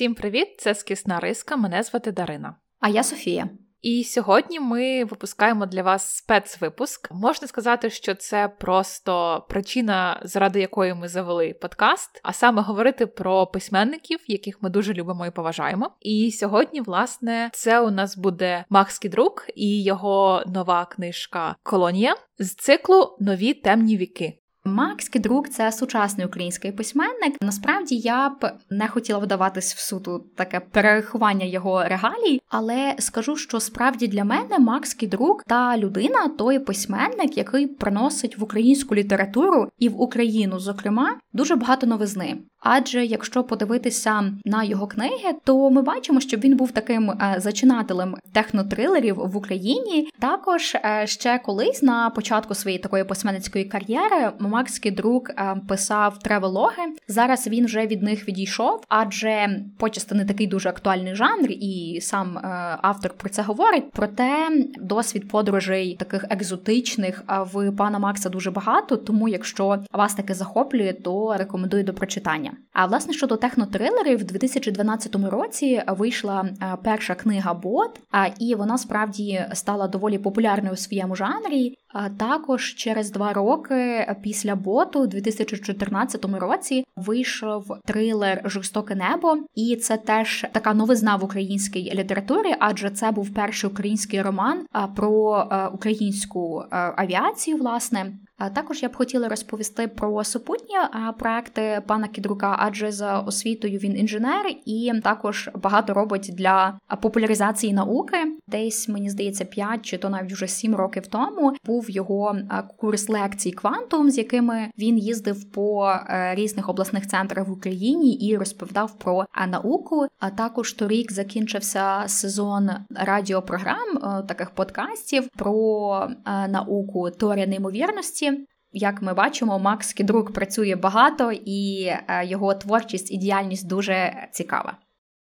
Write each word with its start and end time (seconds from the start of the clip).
Всім 0.00 0.14
привіт! 0.14 0.48
Це 0.58 0.74
скісна 0.74 1.20
риска. 1.20 1.56
Мене 1.56 1.82
звати 1.82 2.12
Дарина. 2.12 2.56
А 2.78 2.88
я 2.88 3.02
Софія. 3.02 3.48
І 3.82 4.04
сьогодні 4.04 4.60
ми 4.60 5.04
випускаємо 5.04 5.66
для 5.66 5.82
вас 5.82 6.16
спецвипуск. 6.16 7.08
Можна 7.10 7.48
сказати, 7.48 7.90
що 7.90 8.14
це 8.14 8.48
просто 8.48 9.44
причина, 9.48 10.20
заради 10.24 10.60
якої 10.60 10.94
ми 10.94 11.08
завели 11.08 11.54
подкаст, 11.54 12.20
а 12.22 12.32
саме 12.32 12.62
говорити 12.62 13.06
про 13.06 13.46
письменників, 13.46 14.18
яких 14.26 14.62
ми 14.62 14.70
дуже 14.70 14.92
любимо 14.94 15.26
і 15.26 15.30
поважаємо. 15.30 15.90
І 16.00 16.32
сьогодні, 16.32 16.80
власне, 16.80 17.50
це 17.52 17.80
у 17.80 17.90
нас 17.90 18.16
буде 18.16 18.64
Макс 18.68 18.98
Кідрук 18.98 19.46
і 19.54 19.82
його 19.82 20.42
нова 20.46 20.84
книжка 20.84 21.56
Колонія 21.62 22.14
з 22.38 22.54
циклу 22.54 23.16
Нові 23.20 23.54
темні 23.54 23.96
віки. 23.96 24.39
Макс 24.64 25.08
Кідрук 25.08 25.48
це 25.48 25.72
сучасний 25.72 26.26
український 26.26 26.72
письменник. 26.72 27.36
Насправді 27.42 27.96
я 27.96 28.28
б 28.28 28.52
не 28.70 28.88
хотіла 28.88 29.18
вдаватись 29.18 29.74
в 29.74 29.78
суту 29.78 30.26
таке 30.36 30.60
перерахування 30.60 31.46
його 31.46 31.84
регалій, 31.84 32.40
але 32.48 32.94
скажу, 32.98 33.36
що 33.36 33.60
справді 33.60 34.06
для 34.06 34.24
мене 34.24 34.58
Макс 34.58 34.94
Кідрук 34.94 35.44
та 35.46 35.76
людина 35.76 36.28
той 36.28 36.58
письменник, 36.58 37.36
який 37.36 37.66
приносить 37.66 38.38
в 38.38 38.44
українську 38.44 38.94
літературу 38.94 39.68
і 39.78 39.88
в 39.88 40.00
Україну, 40.00 40.58
зокрема, 40.58 41.16
дуже 41.32 41.56
багато 41.56 41.86
новизни. 41.86 42.36
Адже 42.60 43.04
якщо 43.04 43.44
подивитися 43.44 44.32
на 44.44 44.64
його 44.64 44.86
книги, 44.86 45.34
то 45.44 45.70
ми 45.70 45.82
бачимо, 45.82 46.20
що 46.20 46.36
він 46.36 46.56
був 46.56 46.72
таким 46.72 47.10
е, 47.10 47.34
зачинателем 47.38 48.16
технотрилерів 48.32 49.16
в 49.16 49.36
Україні. 49.36 50.08
Також 50.18 50.74
е, 50.74 51.06
ще 51.06 51.38
колись 51.38 51.82
на 51.82 52.10
початку 52.10 52.54
своєї 52.54 52.82
такої 52.82 53.04
письменницької 53.04 53.64
кар'єри 53.64 54.32
Макс 54.38 54.78
Кідрук 54.78 55.30
е, 55.30 55.56
писав 55.68 56.18
тревелоги. 56.18 56.82
Зараз 57.08 57.48
він 57.48 57.64
вже 57.64 57.86
від 57.86 58.02
них 58.02 58.28
відійшов, 58.28 58.84
адже 58.88 59.60
почасти 59.78 60.14
не 60.14 60.24
такий 60.24 60.46
дуже 60.46 60.68
актуальний 60.68 61.14
жанр, 61.14 61.50
і 61.50 61.98
сам 62.02 62.38
автор 62.82 63.12
про 63.12 63.28
це 63.28 63.42
говорить. 63.42 63.84
Проте 63.92 64.48
досвід 64.80 65.28
подорожей 65.28 65.96
таких 65.96 66.24
екзотичних 66.30 67.24
в 67.52 67.72
пана 67.72 67.98
Макса 67.98 68.28
дуже 68.28 68.50
багато. 68.50 68.96
Тому, 68.96 69.28
якщо 69.28 69.78
вас 69.92 70.14
таке 70.14 70.34
захоплює, 70.34 70.92
то 70.92 71.36
рекомендую 71.38 71.84
до 71.84 71.94
прочитання. 71.94 72.49
А 72.72 72.86
власне 72.86 73.12
щодо 73.12 73.36
технотрилерів, 73.36 74.18
в 74.18 74.24
2012 74.24 75.16
році 75.30 75.82
вийшла 75.86 76.48
е, 76.62 76.76
перша 76.84 77.14
книга 77.14 77.54
Бот, 77.54 78.00
і 78.38 78.54
вона 78.54 78.78
справді 78.78 79.44
стала 79.52 79.88
доволі 79.88 80.18
популярною 80.18 80.72
у 80.72 80.76
своєму 80.76 81.16
жанрі. 81.16 81.76
Також 82.18 82.74
через 82.74 83.10
два 83.10 83.32
роки 83.32 84.06
після 84.22 84.56
боту, 84.56 85.00
у 85.00 85.06
2014 85.06 86.24
році, 86.24 86.84
вийшов 86.96 87.76
трилер 87.84 88.42
Жорстоке 88.44 88.94
небо, 88.94 89.36
і 89.54 89.76
це 89.76 89.96
теж 89.96 90.46
така 90.52 90.74
новизна 90.74 91.16
в 91.16 91.24
українській 91.24 91.94
літературі, 91.94 92.54
адже 92.58 92.90
це 92.90 93.10
був 93.10 93.34
перший 93.34 93.70
український 93.70 94.22
роман 94.22 94.66
про 94.96 95.38
е, 95.52 95.66
українську 95.66 96.62
е, 96.62 96.94
авіацію, 96.96 97.56
власне. 97.56 98.12
Також 98.54 98.82
я 98.82 98.88
б 98.88 98.96
хотіла 98.96 99.28
розповісти 99.28 99.88
про 99.88 100.24
супутні 100.24 100.76
проекти 101.18 101.82
пана 101.86 102.08
Кідрука, 102.08 102.56
адже 102.58 102.92
за 102.92 103.18
освітою 103.18 103.78
він 103.78 103.96
інженер 103.96 104.46
і 104.64 104.92
також 105.04 105.50
багато 105.54 105.94
робить 105.94 106.30
для 106.32 106.78
популяризації 107.02 107.72
науки. 107.72 108.16
Десь 108.46 108.88
мені 108.88 109.10
здається 109.10 109.44
5 109.44 109.82
чи 109.82 109.98
то 109.98 110.08
навіть 110.08 110.32
вже 110.32 110.48
7 110.48 110.74
років 110.74 111.06
тому 111.06 111.52
був 111.66 111.90
його 111.90 112.36
курс 112.76 113.08
лекцій 113.08 113.50
квантум, 113.50 114.10
з 114.10 114.18
якими 114.18 114.70
він 114.78 114.98
їздив 114.98 115.50
по 115.50 115.88
е, 115.88 116.34
різних 116.34 116.68
обласних 116.68 117.06
центрах 117.06 117.48
в 117.48 117.52
Україні 117.52 118.14
і 118.14 118.36
розповідав 118.36 118.98
про 118.98 119.24
науку. 119.48 120.06
А 120.18 120.30
також 120.30 120.72
торік 120.72 121.12
закінчився 121.12 122.02
сезон 122.06 122.70
радіопрограм 122.90 123.96
е, 123.96 124.22
таких 124.28 124.50
подкастів 124.50 125.28
про 125.36 126.08
е, 126.26 126.48
науку 126.48 127.10
теорія 127.10 127.46
неймовірності. 127.46 128.29
Як 128.72 129.02
ми 129.02 129.14
бачимо, 129.14 129.58
Макс 129.58 129.92
Кідрук 129.92 130.32
працює 130.32 130.76
багато, 130.76 131.32
і 131.32 131.84
е, 131.84 132.26
його 132.26 132.54
творчість 132.54 133.10
і 133.10 133.16
діяльність 133.16 133.68
дуже 133.68 134.28
цікава. 134.32 134.76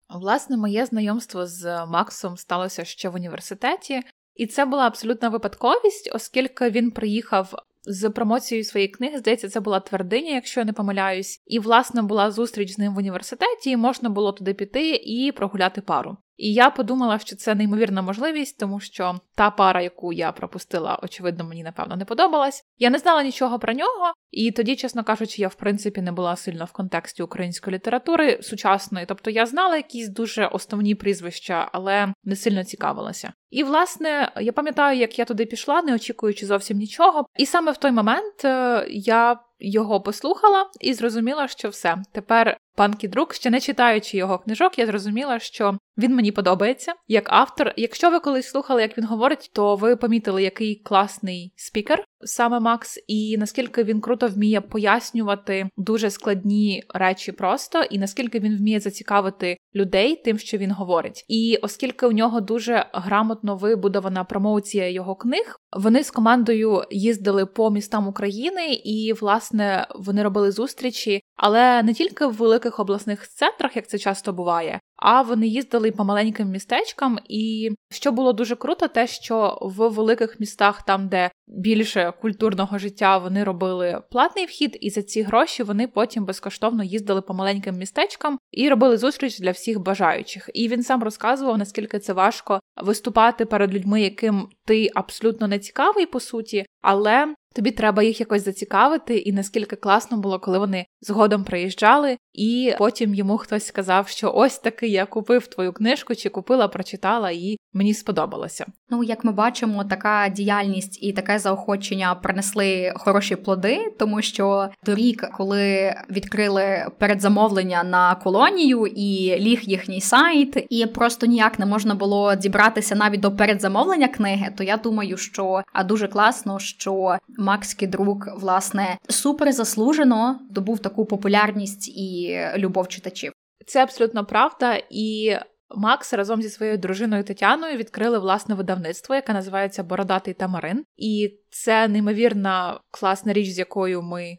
Власне, 0.09 0.57
моє 0.57 0.85
знайомство 0.85 1.46
з 1.46 1.85
Максом 1.85 2.38
сталося 2.38 2.85
ще 2.85 3.09
в 3.09 3.16
університеті, 3.16 4.01
і 4.35 4.47
це 4.47 4.66
була 4.66 4.88
абсолютна 4.88 5.29
випадковість, 5.29 6.12
оскільки 6.13 6.69
він 6.69 6.91
приїхав 6.91 7.56
з 7.84 8.09
промоцією 8.09 8.66
своєї 8.66 8.90
книги. 8.91 9.18
Здається, 9.18 9.50
це 9.50 9.59
була 9.59 9.79
твердиня, 9.79 10.35
якщо 10.35 10.59
я 10.59 10.66
не 10.66 10.73
помиляюсь, 10.73 11.41
і 11.46 11.59
власне 11.59 12.02
була 12.02 12.31
зустріч 12.31 12.72
з 12.72 12.78
ним 12.78 12.96
в 12.96 12.97
університеті, 12.97 13.69
і 13.69 13.78
можна 13.78 14.09
було 14.09 14.31
туди 14.31 14.53
піти 14.53 14.96
і 14.96 15.31
прогуляти 15.31 15.81
пару. 15.81 16.17
І 16.38 16.53
я 16.53 16.69
подумала, 16.69 17.19
що 17.19 17.35
це 17.35 17.56
неймовірна 17.56 18.01
можливість, 18.01 18.59
тому 18.59 18.79
що 18.79 19.19
та 19.35 19.51
пара, 19.51 19.81
яку 19.81 20.13
я 20.13 20.31
пропустила, 20.31 21.00
очевидно, 21.03 21.44
мені 21.44 21.63
напевно 21.63 21.96
не 21.96 22.06
подобалась. 22.06 22.63
Я 22.78 22.90
не 22.90 22.97
знала 22.97 23.23
нічого 23.23 23.59
про 23.59 23.73
нього, 23.73 24.13
і 24.31 24.51
тоді, 24.51 24.75
чесно 24.75 25.03
кажучи, 25.03 25.41
я 25.41 25.47
в 25.47 25.56
принципі 25.56 26.01
не 26.01 26.12
була 26.12 26.35
сильно 26.35 26.66
в 26.66 26.72
контексті 26.72 27.23
української 27.23 27.75
літератури 27.75 28.40
сучасної. 28.41 29.06
Тобто 29.06 29.31
я 29.31 29.46
знала 29.46 29.75
якісь 29.75 30.09
дуже 30.09 30.46
основні 30.46 30.96
прізвища, 30.96 31.69
але 31.72 32.13
не 32.23 32.35
сильно 32.35 32.63
цікавилася. 32.63 33.34
І 33.50 33.63
власне 33.63 34.31
я 34.41 34.52
пам'ятаю, 34.52 35.00
як 35.00 35.19
я 35.19 35.25
туди 35.25 35.46
пішла, 35.46 35.81
не 35.81 35.96
очікуючи 35.96 36.46
зовсім 36.46 36.78
нічого. 36.78 37.25
І 37.38 37.46
саме 37.46 37.72
в 37.72 37.78
той 37.78 37.91
момент 37.91 38.46
е, 38.46 38.85
я 38.90 39.40
його 39.59 40.02
послухала 40.02 40.69
і 40.81 40.94
зрозуміла, 40.94 41.47
що 41.47 41.69
все 41.69 41.97
тепер 42.12 42.57
пан 42.75 42.94
Кідрук, 42.94 43.34
ще 43.34 43.50
не 43.50 43.59
читаючи 43.59 44.17
його 44.17 44.40
книжок, 44.40 44.79
я 44.79 44.85
зрозуміла, 44.85 45.40
що 45.40 45.78
він 45.97 46.16
мені 46.16 46.31
подобається 46.31 46.94
як 47.07 47.33
автор. 47.33 47.73
Якщо 47.78 48.09
ви 48.09 48.19
колись 48.19 48.50
слухали, 48.50 48.81
як 48.81 48.97
він 48.97 49.06
говорить, 49.06 49.51
то 49.53 49.75
ви 49.75 49.95
помітили, 49.95 50.44
який 50.44 50.75
класний 50.75 51.53
спікер 51.56 52.06
саме 52.25 52.59
Макс, 52.59 53.00
і 53.07 53.38
наскільки 53.38 53.83
він 53.83 54.01
круто 54.01 54.28
вміє 54.28 54.61
пояснювати 54.61 55.69
дуже 55.78 56.09
складні 56.09 56.84
речі 56.89 57.31
просто, 57.31 57.84
і 57.84 58.00
наскільки 58.00 58.39
він 58.39 58.57
вміє 58.57 58.79
зацікавити 58.79 59.57
людей 59.75 60.16
тим, 60.16 60.39
що 60.39 60.57
він 60.57 60.72
говорить. 60.72 61.25
І 61.28 61.59
оскільки 61.61 62.05
у 62.05 62.11
нього 62.11 62.41
дуже 62.41 62.85
грамотно 62.94 63.55
вибудована 63.55 64.23
промоція 64.23 64.89
його 64.89 65.16
книг, 65.16 65.59
вони 65.78 66.03
з 66.03 66.11
командою 66.11 66.84
їздили 66.91 67.45
по 67.45 67.72
містам 67.72 68.07
України, 68.07 68.73
і 68.73 69.13
власне 69.13 69.88
вони 69.95 70.23
робили 70.23 70.51
зустрічі, 70.51 71.22
але 71.35 71.84
не 71.84 71.94
тільки 71.94 72.25
в 72.25 72.34
великих 72.34 72.79
обласних 72.79 73.28
центрах, 73.28 73.75
як 73.75 73.88
це 73.88 73.97
часто 73.97 74.34
буває, 74.34 74.79
а 74.97 75.22
вони 75.22 75.47
їздили 75.47 75.91
по 75.91 76.03
маленьким 76.03 76.50
містечкам. 76.50 77.19
І 77.29 77.72
що 77.91 78.11
було 78.11 78.33
дуже 78.33 78.56
круто, 78.56 78.88
те, 78.88 79.07
що 79.07 79.57
в 79.61 79.89
великих 79.89 80.39
містах, 80.39 80.81
там 80.81 81.07
де 81.07 81.31
більше 81.47 82.13
культурного 82.22 82.78
життя, 82.78 83.17
вони 83.17 83.44
робили 83.44 84.01
платний 84.11 84.45
вхід, 84.45 84.78
і 84.81 84.89
за 84.89 85.03
ці 85.03 85.22
гроші 85.22 85.63
вони 85.63 85.88
потім 85.88 86.25
безкоштовно 86.25 86.84
їздили 86.84 87.22
по 87.22 87.34
маленьким 87.34 87.75
містечкам 87.75 88.38
і 88.51 88.69
робили 88.69 88.97
зустріч 88.97 89.39
для 89.39 89.51
всіх 89.51 89.79
бажаючих. 89.79 90.50
І 90.53 90.67
він 90.67 90.84
сам 90.84 91.03
розказував, 91.03 91.57
наскільки 91.57 92.00
це 92.00 92.13
важко 92.13 92.59
виступати 92.81 93.45
перед 93.45 93.73
людьми, 93.73 94.01
яким 94.01 94.47
ти 94.66 94.89
абсолютно 94.95 95.47
не 95.47 95.59
цікавий 95.59 96.05
по 96.05 96.19
суті, 96.19 96.66
але 96.81 97.35
тобі 97.55 97.71
треба 97.71 98.03
їх 98.03 98.19
якось 98.19 98.45
зацікавити, 98.45 99.17
і 99.17 99.33
наскільки 99.33 99.75
класно 99.75 100.17
було, 100.17 100.39
коли 100.39 100.59
вони 100.59 100.85
згодом 101.01 101.43
приїжджали, 101.43 102.17
і 102.33 102.73
потім 102.77 103.16
йому 103.16 103.38
хтось 103.38 103.66
сказав, 103.66 104.07
що 104.07 104.31
ось 104.35 104.59
таки 104.59 104.88
я 104.88 105.05
купив 105.05 105.47
твою 105.47 105.73
книжку, 105.73 106.16
чи 106.16 106.29
купила, 106.29 106.67
прочитала, 106.67 107.31
і 107.31 107.57
мені 107.73 107.93
сподобалося. 107.93 108.66
Ну, 108.90 109.03
як 109.03 109.23
ми 109.23 109.31
бачимо, 109.31 109.84
така 109.84 110.29
діяльність 110.29 111.03
і 111.03 111.13
таке 111.13 111.40
заохочення 111.40 112.16
принесли 112.16 112.93
хороші 112.96 113.35
плоди, 113.35 113.93
тому 113.99 114.22
що 114.22 114.69
торік, 114.84 115.29
коли 115.37 115.96
відкрили 116.09 116.87
передзамовлення 116.99 117.84
на 117.84 118.16
колонію 118.16 118.87
і 118.87 119.35
ліг 119.40 119.61
їхній 119.63 120.02
сайт, 120.02 120.66
і 120.69 120.85
просто 120.85 121.25
ніяк 121.25 121.59
не 121.59 121.66
можна 121.66 121.96
було 121.96 122.35
дібратися 122.35 122.96
навіть 122.96 123.19
до 123.19 123.31
передзамовлення 123.31 124.07
книги, 124.07 124.53
то 124.57 124.63
я 124.63 124.78
думаю, 124.78 125.17
що 125.17 125.63
а 125.73 125.84
дуже 125.84 126.07
класно, 126.07 126.59
що 126.59 127.17
Макс 127.45 127.73
Кідрук, 127.73 128.27
власне, 128.37 128.97
супер 129.09 129.51
заслужено 129.51 130.39
добув 130.49 130.79
таку 130.79 131.05
популярність 131.05 131.97
і 131.97 132.39
любов 132.57 132.87
читачів. 132.87 133.33
Це 133.67 133.83
абсолютно 133.83 134.25
правда, 134.25 134.81
і 134.89 135.35
Макс 135.75 136.13
разом 136.13 136.41
зі 136.41 136.49
своєю 136.49 136.77
дружиною 136.77 137.23
Тетяною 137.23 137.77
відкрили 137.77 138.19
власне 138.19 138.55
видавництво, 138.55 139.15
яке 139.15 139.33
називається 139.33 139.83
Бородатий 139.83 140.33
Тамарин. 140.33 140.85
І 140.97 141.39
це 141.49 141.87
неймовірна 141.87 142.79
класна 142.91 143.33
річ, 143.33 143.49
з 143.49 143.59
якою 143.59 144.01
ми. 144.01 144.37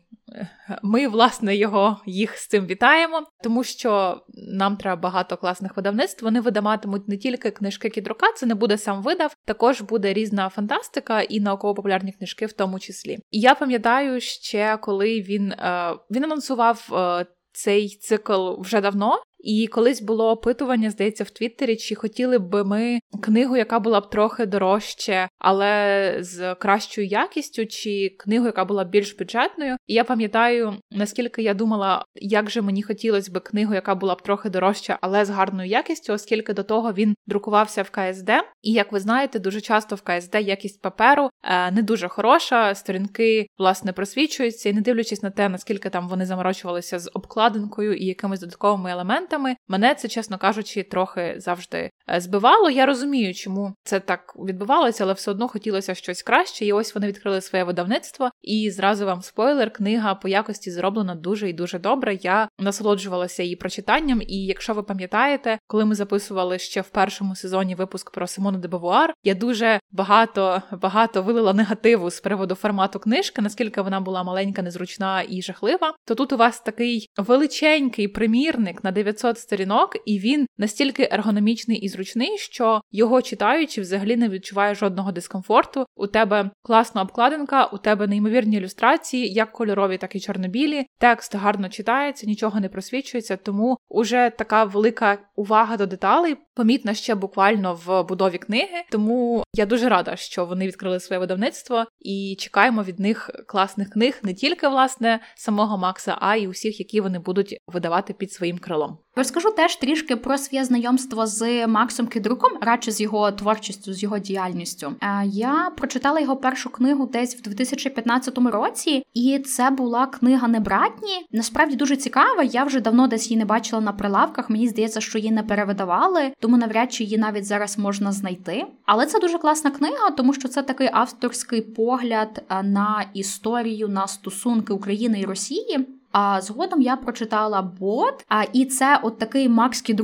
Ми, 0.82 1.08
власне, 1.08 1.56
його 1.56 2.00
їх 2.06 2.36
з 2.36 2.46
цим 2.46 2.66
вітаємо, 2.66 3.22
тому 3.42 3.64
що 3.64 4.20
нам 4.34 4.76
треба 4.76 5.02
багато 5.02 5.36
класних 5.36 5.76
видавництв. 5.76 6.24
Вони 6.24 6.40
видаватимуть 6.40 7.08
не 7.08 7.16
тільки 7.16 7.50
книжки 7.50 7.88
кідрука, 7.90 8.32
це 8.32 8.46
не 8.46 8.54
буде 8.54 8.78
сам 8.78 9.02
видав, 9.02 9.36
також 9.44 9.80
буде 9.80 10.12
різна 10.12 10.48
фантастика 10.48 11.20
і 11.20 11.40
науково-популярні 11.40 12.12
книжки, 12.12 12.46
в 12.46 12.52
тому 12.52 12.78
числі. 12.78 13.18
І 13.30 13.40
я 13.40 13.54
пам'ятаю 13.54 14.20
ще, 14.20 14.76
коли 14.76 15.20
він, 15.20 15.52
е, 15.52 15.94
він 16.10 16.24
анонсував 16.24 16.88
е, 16.92 17.26
цей 17.52 17.88
цикл 17.88 18.60
вже 18.60 18.80
давно. 18.80 19.22
І 19.46 19.66
колись 19.66 20.02
було 20.02 20.30
опитування, 20.30 20.90
здається, 20.90 21.24
в 21.24 21.30
Твіттері, 21.30 21.76
чи 21.76 21.94
хотіли 21.94 22.38
б 22.38 22.64
ми 22.64 22.98
книгу, 23.22 23.56
яка 23.56 23.80
була 23.80 24.00
б 24.00 24.10
трохи 24.10 24.46
дорожче, 24.46 25.28
але 25.38 26.16
з 26.20 26.54
кращою 26.54 27.06
якістю, 27.06 27.66
чи 27.66 28.16
книгу, 28.18 28.46
яка 28.46 28.64
була 28.64 28.84
більш 28.84 29.16
бюджетною. 29.16 29.76
І 29.86 29.94
я 29.94 30.04
пам'ятаю, 30.04 30.74
наскільки 30.90 31.42
я 31.42 31.54
думала, 31.54 32.04
як 32.14 32.50
же 32.50 32.62
мені 32.62 32.82
хотілося 32.82 33.32
б 33.32 33.40
книгу, 33.40 33.74
яка 33.74 33.94
була 33.94 34.14
б 34.14 34.22
трохи 34.22 34.50
дорожча, 34.50 34.98
але 35.00 35.24
з 35.24 35.30
гарною 35.30 35.68
якістю, 35.68 36.12
оскільки 36.12 36.52
до 36.52 36.62
того 36.62 36.92
він 36.92 37.14
друкувався 37.26 37.82
в 37.82 37.90
КСД. 37.90 38.30
І 38.62 38.72
як 38.72 38.92
ви 38.92 39.00
знаєте, 39.00 39.38
дуже 39.38 39.60
часто 39.60 39.96
в 39.96 40.02
КСД 40.02 40.34
якість 40.34 40.82
паперу 40.82 41.30
е, 41.42 41.70
не 41.70 41.82
дуже 41.82 42.08
хороша. 42.08 42.74
Сторінки 42.74 43.46
власне 43.58 43.92
просвічуються, 43.92 44.68
і 44.68 44.72
не 44.72 44.80
дивлячись 44.80 45.22
на 45.22 45.30
те, 45.30 45.48
наскільки 45.48 45.90
там 45.90 46.08
вони 46.08 46.26
заморочувалися 46.26 46.98
з 46.98 47.10
обкладинкою 47.14 47.96
і 47.96 48.04
якимись 48.04 48.40
додатковими 48.40 48.90
елементами, 48.90 49.35
мене 49.68 49.94
це, 49.94 50.08
чесно 50.08 50.38
кажучи, 50.38 50.82
трохи 50.82 51.34
завжди 51.38 51.90
збивало. 52.16 52.70
Я 52.70 52.86
розумію, 52.86 53.34
чому 53.34 53.74
це 53.84 54.00
так 54.00 54.34
відбувалося, 54.38 55.04
але 55.04 55.12
все 55.12 55.30
одно 55.30 55.48
хотілося 55.48 55.94
щось 55.94 56.22
краще. 56.22 56.64
І 56.64 56.72
ось 56.72 56.94
вони 56.94 57.06
відкрили 57.06 57.40
своє 57.40 57.64
видавництво. 57.64 58.30
І 58.42 58.70
зразу 58.70 59.06
вам 59.06 59.22
спойлер, 59.22 59.72
книга 59.72 60.14
по 60.14 60.28
якості 60.28 60.70
зроблена 60.70 61.14
дуже 61.14 61.48
і 61.48 61.52
дуже 61.52 61.78
добре. 61.78 62.18
Я 62.22 62.48
насолоджувалася 62.58 63.42
її 63.42 63.56
прочитанням. 63.56 64.22
І 64.22 64.46
якщо 64.46 64.74
ви 64.74 64.82
пам'ятаєте, 64.82 65.58
коли 65.66 65.84
ми 65.84 65.94
записували 65.94 66.58
ще 66.58 66.80
в 66.80 66.88
першому 66.88 67.36
сезоні 67.36 67.74
випуск 67.74 68.10
про 68.10 68.26
Симону 68.26 68.58
де 68.58 68.68
Бавуар, 68.68 69.14
я 69.24 69.34
дуже 69.34 69.80
багато 69.90 70.62
багато 70.72 71.22
вилила 71.22 71.52
негативу 71.52 72.10
з 72.10 72.20
приводу 72.20 72.54
формату 72.54 72.98
книжки, 72.98 73.42
наскільки 73.42 73.80
вона 73.80 74.00
була 74.00 74.22
маленька, 74.22 74.62
незручна 74.62 75.24
і 75.28 75.42
жахлива. 75.42 75.94
То 76.04 76.14
тут 76.14 76.32
у 76.32 76.36
вас 76.36 76.60
такий 76.60 77.08
величенький 77.16 78.08
примірник 78.08 78.84
на 78.84 78.92
900 78.92 79.38
сторінок, 79.38 79.96
і 80.06 80.18
він 80.18 80.46
настільки 80.58 81.08
ергономічний 81.12 81.78
і 81.78 81.88
зручний, 81.96 82.38
що 82.38 82.80
його 82.92 83.22
читаючи, 83.22 83.80
взагалі 83.80 84.16
не 84.16 84.28
відчуває 84.28 84.74
жодного 84.74 85.12
дискомфорту. 85.12 85.86
У 85.96 86.06
тебе 86.06 86.50
класна 86.62 87.02
обкладинка, 87.02 87.64
у 87.64 87.78
тебе 87.78 88.06
неймовірні 88.06 88.56
ілюстрації, 88.56 89.32
як 89.32 89.52
кольорові, 89.52 89.98
так 89.98 90.16
і 90.16 90.20
чорнобілі. 90.20 90.86
Текст 90.98 91.34
гарно 91.34 91.68
читається, 91.68 92.26
нічого 92.26 92.60
не 92.60 92.68
просвічується, 92.68 93.36
тому 93.36 93.78
уже 93.88 94.32
така 94.38 94.64
велика 94.64 95.18
увага 95.36 95.76
до 95.76 95.86
деталей 95.86 96.36
помітна 96.54 96.94
ще 96.94 97.14
буквально 97.14 97.74
в 97.86 98.02
будові 98.02 98.38
книги. 98.38 98.84
Тому 98.90 99.44
я 99.54 99.66
дуже 99.66 99.88
рада, 99.88 100.16
що 100.16 100.44
вони 100.44 100.66
відкрили 100.66 101.00
своє 101.00 101.20
видавництво 101.20 101.84
і 102.00 102.36
чекаємо 102.38 102.82
від 102.82 103.00
них 103.00 103.30
класних 103.46 103.90
книг 103.90 104.20
не 104.22 104.34
тільки 104.34 104.68
власне 104.68 105.20
самого 105.36 105.78
Макса, 105.78 106.16
а 106.20 106.36
й 106.36 106.46
усіх, 106.46 106.80
які 106.80 107.00
вони 107.00 107.18
будуть 107.18 107.56
видавати 107.66 108.12
під 108.12 108.32
своїм 108.32 108.58
крилом. 108.58 108.98
Розкажу 109.18 109.50
теж 109.50 109.76
трішки 109.76 110.16
про 110.16 110.38
своє 110.38 110.64
знайомство 110.64 111.26
з 111.26 111.66
Максом 111.66 112.06
Кідруком, 112.06 112.52
радше 112.60 112.92
з 112.92 113.00
його 113.00 113.32
творчістю, 113.32 113.92
з 113.92 114.02
його 114.02 114.18
діяльністю. 114.18 114.94
Я 115.24 115.70
прочитала 115.76 116.20
його 116.20 116.36
першу 116.36 116.70
книгу 116.70 117.06
десь 117.06 117.36
в 117.36 117.42
2015 117.42 118.38
році, 118.38 119.04
і 119.14 119.38
це 119.38 119.70
була 119.70 120.06
книга 120.06 120.48
Небратні. 120.48 121.26
Насправді 121.32 121.76
дуже 121.76 121.96
цікава. 121.96 122.42
Я 122.42 122.64
вже 122.64 122.80
давно 122.80 123.06
десь 123.06 123.30
її 123.30 123.38
не 123.38 123.44
бачила 123.44 123.82
на 123.82 123.92
прилавках. 123.92 124.50
Мені 124.50 124.68
здається, 124.68 125.00
що 125.00 125.18
її 125.18 125.30
не 125.30 125.42
перевидавали, 125.42 126.32
тому 126.40 126.56
навряд 126.56 126.92
чи 126.92 127.04
її 127.04 127.18
навіть 127.18 127.44
зараз 127.44 127.78
можна 127.78 128.12
знайти. 128.12 128.66
Але 128.86 129.06
це 129.06 129.18
дуже 129.18 129.38
класна 129.38 129.70
книга, 129.70 130.10
тому 130.10 130.34
що 130.34 130.48
це 130.48 130.62
такий 130.62 130.90
авторський 130.92 131.60
погляд 131.60 132.44
на 132.62 133.04
історію 133.14 133.88
на 133.88 134.06
стосунки 134.06 134.72
України 134.72 135.20
і 135.20 135.24
Росії. 135.24 135.95
А 136.18 136.40
згодом 136.40 136.80
я 136.80 136.96
прочитала 136.96 137.62
бот. 137.62 138.24
А 138.28 138.42
і 138.52 138.64
це 138.64 139.00
от 139.02 139.18
такий 139.18 139.48
макський 139.48 139.94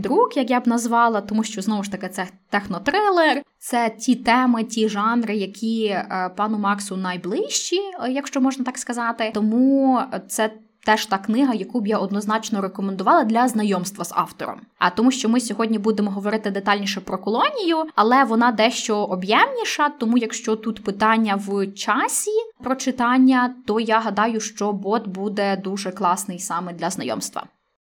друг, 0.00 0.32
як 0.34 0.50
я 0.50 0.60
б 0.60 0.68
назвала, 0.68 1.20
тому 1.20 1.44
що 1.44 1.62
знову 1.62 1.82
ж 1.82 1.92
таки 1.92 2.08
це 2.08 2.26
технотрилер, 2.50 3.42
це 3.58 3.90
ті 3.90 4.14
теми, 4.14 4.64
ті 4.64 4.88
жанри, 4.88 5.36
які 5.36 5.86
е, 5.86 6.30
пану 6.36 6.58
Максу 6.58 6.96
найближчі, 6.96 7.80
якщо 8.08 8.40
можна 8.40 8.64
так 8.64 8.78
сказати. 8.78 9.30
Тому 9.34 10.00
це 10.28 10.50
теж 10.86 11.06
та 11.06 11.18
книга, 11.18 11.54
яку 11.54 11.80
б 11.80 11.86
я 11.86 11.98
однозначно 11.98 12.60
рекомендувала 12.60 13.24
для 13.24 13.48
знайомства 13.48 14.04
з 14.04 14.12
автором. 14.12 14.60
А 14.78 14.90
тому, 14.90 15.10
що 15.10 15.28
ми 15.28 15.40
сьогодні 15.40 15.78
будемо 15.78 16.10
говорити 16.10 16.50
детальніше 16.50 17.00
про 17.00 17.18
колонію, 17.18 17.84
але 17.94 18.24
вона 18.24 18.52
дещо 18.52 18.96
об'ємніша. 18.96 19.88
Тому, 19.88 20.18
якщо 20.18 20.56
тут 20.56 20.84
питання 20.84 21.36
в 21.46 21.66
часі 21.66 22.30
прочитання, 22.64 23.54
то 23.66 23.80
я 23.80 24.00
гадаю, 24.00 24.40
що 24.40 24.72
бот 24.72 25.08
буде 25.08 25.56
дуже 25.56 25.90
класний 25.90 26.38
саме 26.38 26.72
для 26.72 26.90
знайомства. 26.90 27.46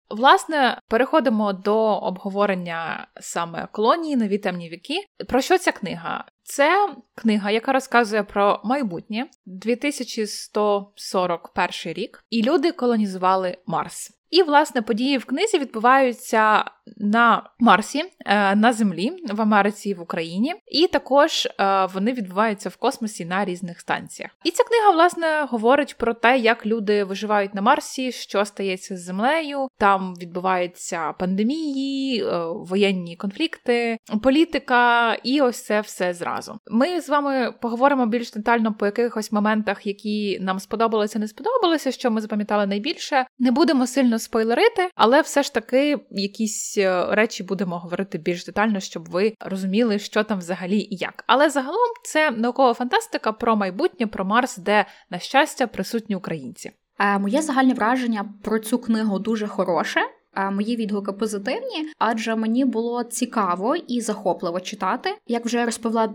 Власне, 0.09 0.79
переходимо 0.87 1.53
до 1.53 1.77
обговорення 1.79 3.07
саме 3.21 3.67
колонії, 3.71 4.15
нові 4.15 4.37
темні 4.37 4.69
віки. 4.69 5.05
Про 5.27 5.41
що 5.41 5.57
ця 5.57 5.71
книга? 5.71 6.25
Це 6.49 6.95
книга, 7.15 7.51
яка 7.51 7.73
розказує 7.73 8.23
про 8.23 8.61
майбутнє 8.63 9.27
2141 9.45 11.93
рік, 11.93 12.23
і 12.29 12.43
люди 12.43 12.71
колонізували 12.71 13.57
Марс. 13.65 14.16
І, 14.29 14.43
власне, 14.43 14.81
події 14.81 15.17
в 15.17 15.25
книзі 15.25 15.57
відбуваються 15.57 16.63
на 16.97 17.49
Марсі, 17.59 18.03
е, 18.25 18.55
на 18.55 18.73
Землі, 18.73 19.23
в 19.31 19.41
Америці 19.41 19.89
і 19.89 19.93
в 19.93 20.01
Україні, 20.01 20.55
і 20.67 20.87
також 20.87 21.45
е, 21.45 21.85
вони 21.93 22.13
відбуваються 22.13 22.69
в 22.69 22.75
космосі 22.75 23.25
на 23.25 23.45
різних 23.45 23.79
станціях. 23.79 24.31
І 24.43 24.51
ця 24.51 24.63
книга, 24.63 24.91
власне, 24.91 25.47
говорить 25.49 25.97
про 25.97 26.13
те, 26.13 26.37
як 26.37 26.65
люди 26.65 27.03
виживають 27.03 27.55
на 27.55 27.61
Марсі, 27.61 28.11
що 28.11 28.45
стається 28.45 28.97
з 28.97 29.03
землею. 29.03 29.67
Там 29.77 30.13
відбуваються 30.21 31.13
пандемії, 31.13 32.23
е, 32.23 32.45
воєнні 32.45 33.15
конфлікти, 33.15 33.97
політика, 34.23 35.13
і 35.13 35.41
ось 35.41 35.63
це 35.63 35.81
все 35.81 36.13
зразу. 36.13 36.59
Ми 36.67 37.01
з 37.01 37.09
вами 37.09 37.53
поговоримо 37.61 38.05
більш 38.05 38.31
детально 38.31 38.73
по 38.73 38.85
якихось 38.85 39.31
моментах, 39.31 39.87
які 39.87 40.39
нам 40.41 40.59
сподобалися, 40.59 41.19
не 41.19 41.27
сподобалися, 41.27 41.91
що 41.91 42.11
ми 42.11 42.21
запам'ятали 42.21 42.67
найбільше. 42.67 43.25
Не 43.39 43.51
будемо 43.51 43.87
сильно 43.87 44.16
спойлерити, 44.19 44.89
але 44.95 45.21
все 45.21 45.43
ж 45.43 45.53
таки 45.53 45.97
якісь. 46.11 46.77
Е, 46.77 47.05
речі 47.09 47.43
будемо 47.43 47.79
говорити 47.79 48.17
більш 48.17 48.45
детально, 48.45 48.79
щоб 48.79 49.09
ви 49.09 49.33
розуміли, 49.39 49.99
що 49.99 50.23
там 50.23 50.39
взагалі 50.39 50.77
і 50.77 50.95
як. 50.95 51.23
Але 51.27 51.49
загалом 51.49 51.87
це 52.03 52.31
наукова 52.31 52.73
фантастика 52.73 53.31
про 53.31 53.55
майбутнє, 53.55 54.07
про 54.07 54.25
Марс, 54.25 54.57
де, 54.57 54.85
на 55.09 55.19
щастя, 55.19 55.67
присутні 55.67 56.15
українці. 56.15 56.71
Е, 56.99 57.19
моє 57.19 57.41
загальне 57.41 57.73
враження 57.73 58.33
про 58.43 58.59
цю 58.59 58.79
книгу 58.79 59.19
дуже 59.19 59.47
хороше. 59.47 59.99
Е, 60.35 60.51
мої 60.51 60.75
відгуки 60.75 61.11
позитивні, 61.11 61.89
адже 61.99 62.35
мені 62.35 62.65
було 62.65 63.03
цікаво 63.03 63.75
і 63.75 64.01
захопливо 64.01 64.59
читати. 64.59 65.09
Як 65.27 65.45
вже 65.45 65.65
розповіла 65.65 66.07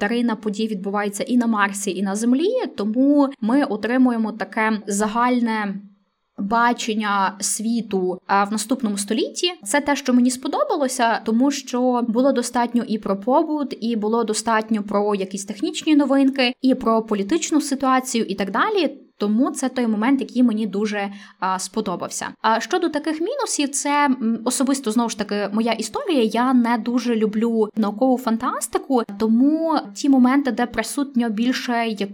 Дарина, 0.00 0.36
події 0.36 0.68
відбуваються 0.68 1.22
і 1.22 1.36
на 1.36 1.46
Марсі, 1.46 1.96
і 1.96 2.02
на 2.02 2.16
Землі, 2.16 2.50
тому 2.76 3.28
ми 3.40 3.64
отримуємо 3.64 4.32
таке 4.32 4.82
загальне 4.86 5.74
бачення 6.40 7.36
світу 7.40 8.18
в 8.28 8.52
наступному 8.52 8.98
столітті. 8.98 9.52
Це 9.64 9.80
те, 9.80 9.96
що 9.96 10.14
мені 10.14 10.30
сподобалося, 10.30 11.20
тому 11.24 11.50
що 11.50 12.04
було 12.08 12.32
достатньо 12.32 12.84
і 12.88 12.98
про 12.98 13.20
побут, 13.20 13.76
і 13.80 13.96
було 13.96 14.24
достатньо 14.24 14.82
про 14.82 15.14
якісь 15.14 15.44
технічні 15.44 15.96
новинки, 15.96 16.54
і 16.60 16.74
про 16.74 17.02
політичну 17.02 17.60
ситуацію, 17.60 18.24
і 18.24 18.34
так 18.34 18.50
далі. 18.50 18.98
Тому 19.20 19.50
це 19.50 19.68
той 19.68 19.86
момент, 19.86 20.20
який 20.20 20.42
мені 20.42 20.66
дуже 20.66 21.12
а, 21.40 21.58
сподобався. 21.58 22.28
А 22.42 22.60
щодо 22.60 22.88
таких 22.88 23.20
мінусів, 23.20 23.68
це 23.68 24.08
особисто 24.44 24.90
знову 24.90 25.08
ж 25.08 25.18
таки 25.18 25.48
моя 25.52 25.72
історія. 25.72 26.22
Я 26.22 26.54
не 26.54 26.78
дуже 26.78 27.16
люблю 27.16 27.68
наукову 27.76 28.18
фантастику, 28.18 29.02
тому 29.18 29.78
ті 29.94 30.08
моменти, 30.08 30.50
де 30.52 30.66
присутньо 30.66 31.30
більше 31.30 31.86
як 31.88 32.08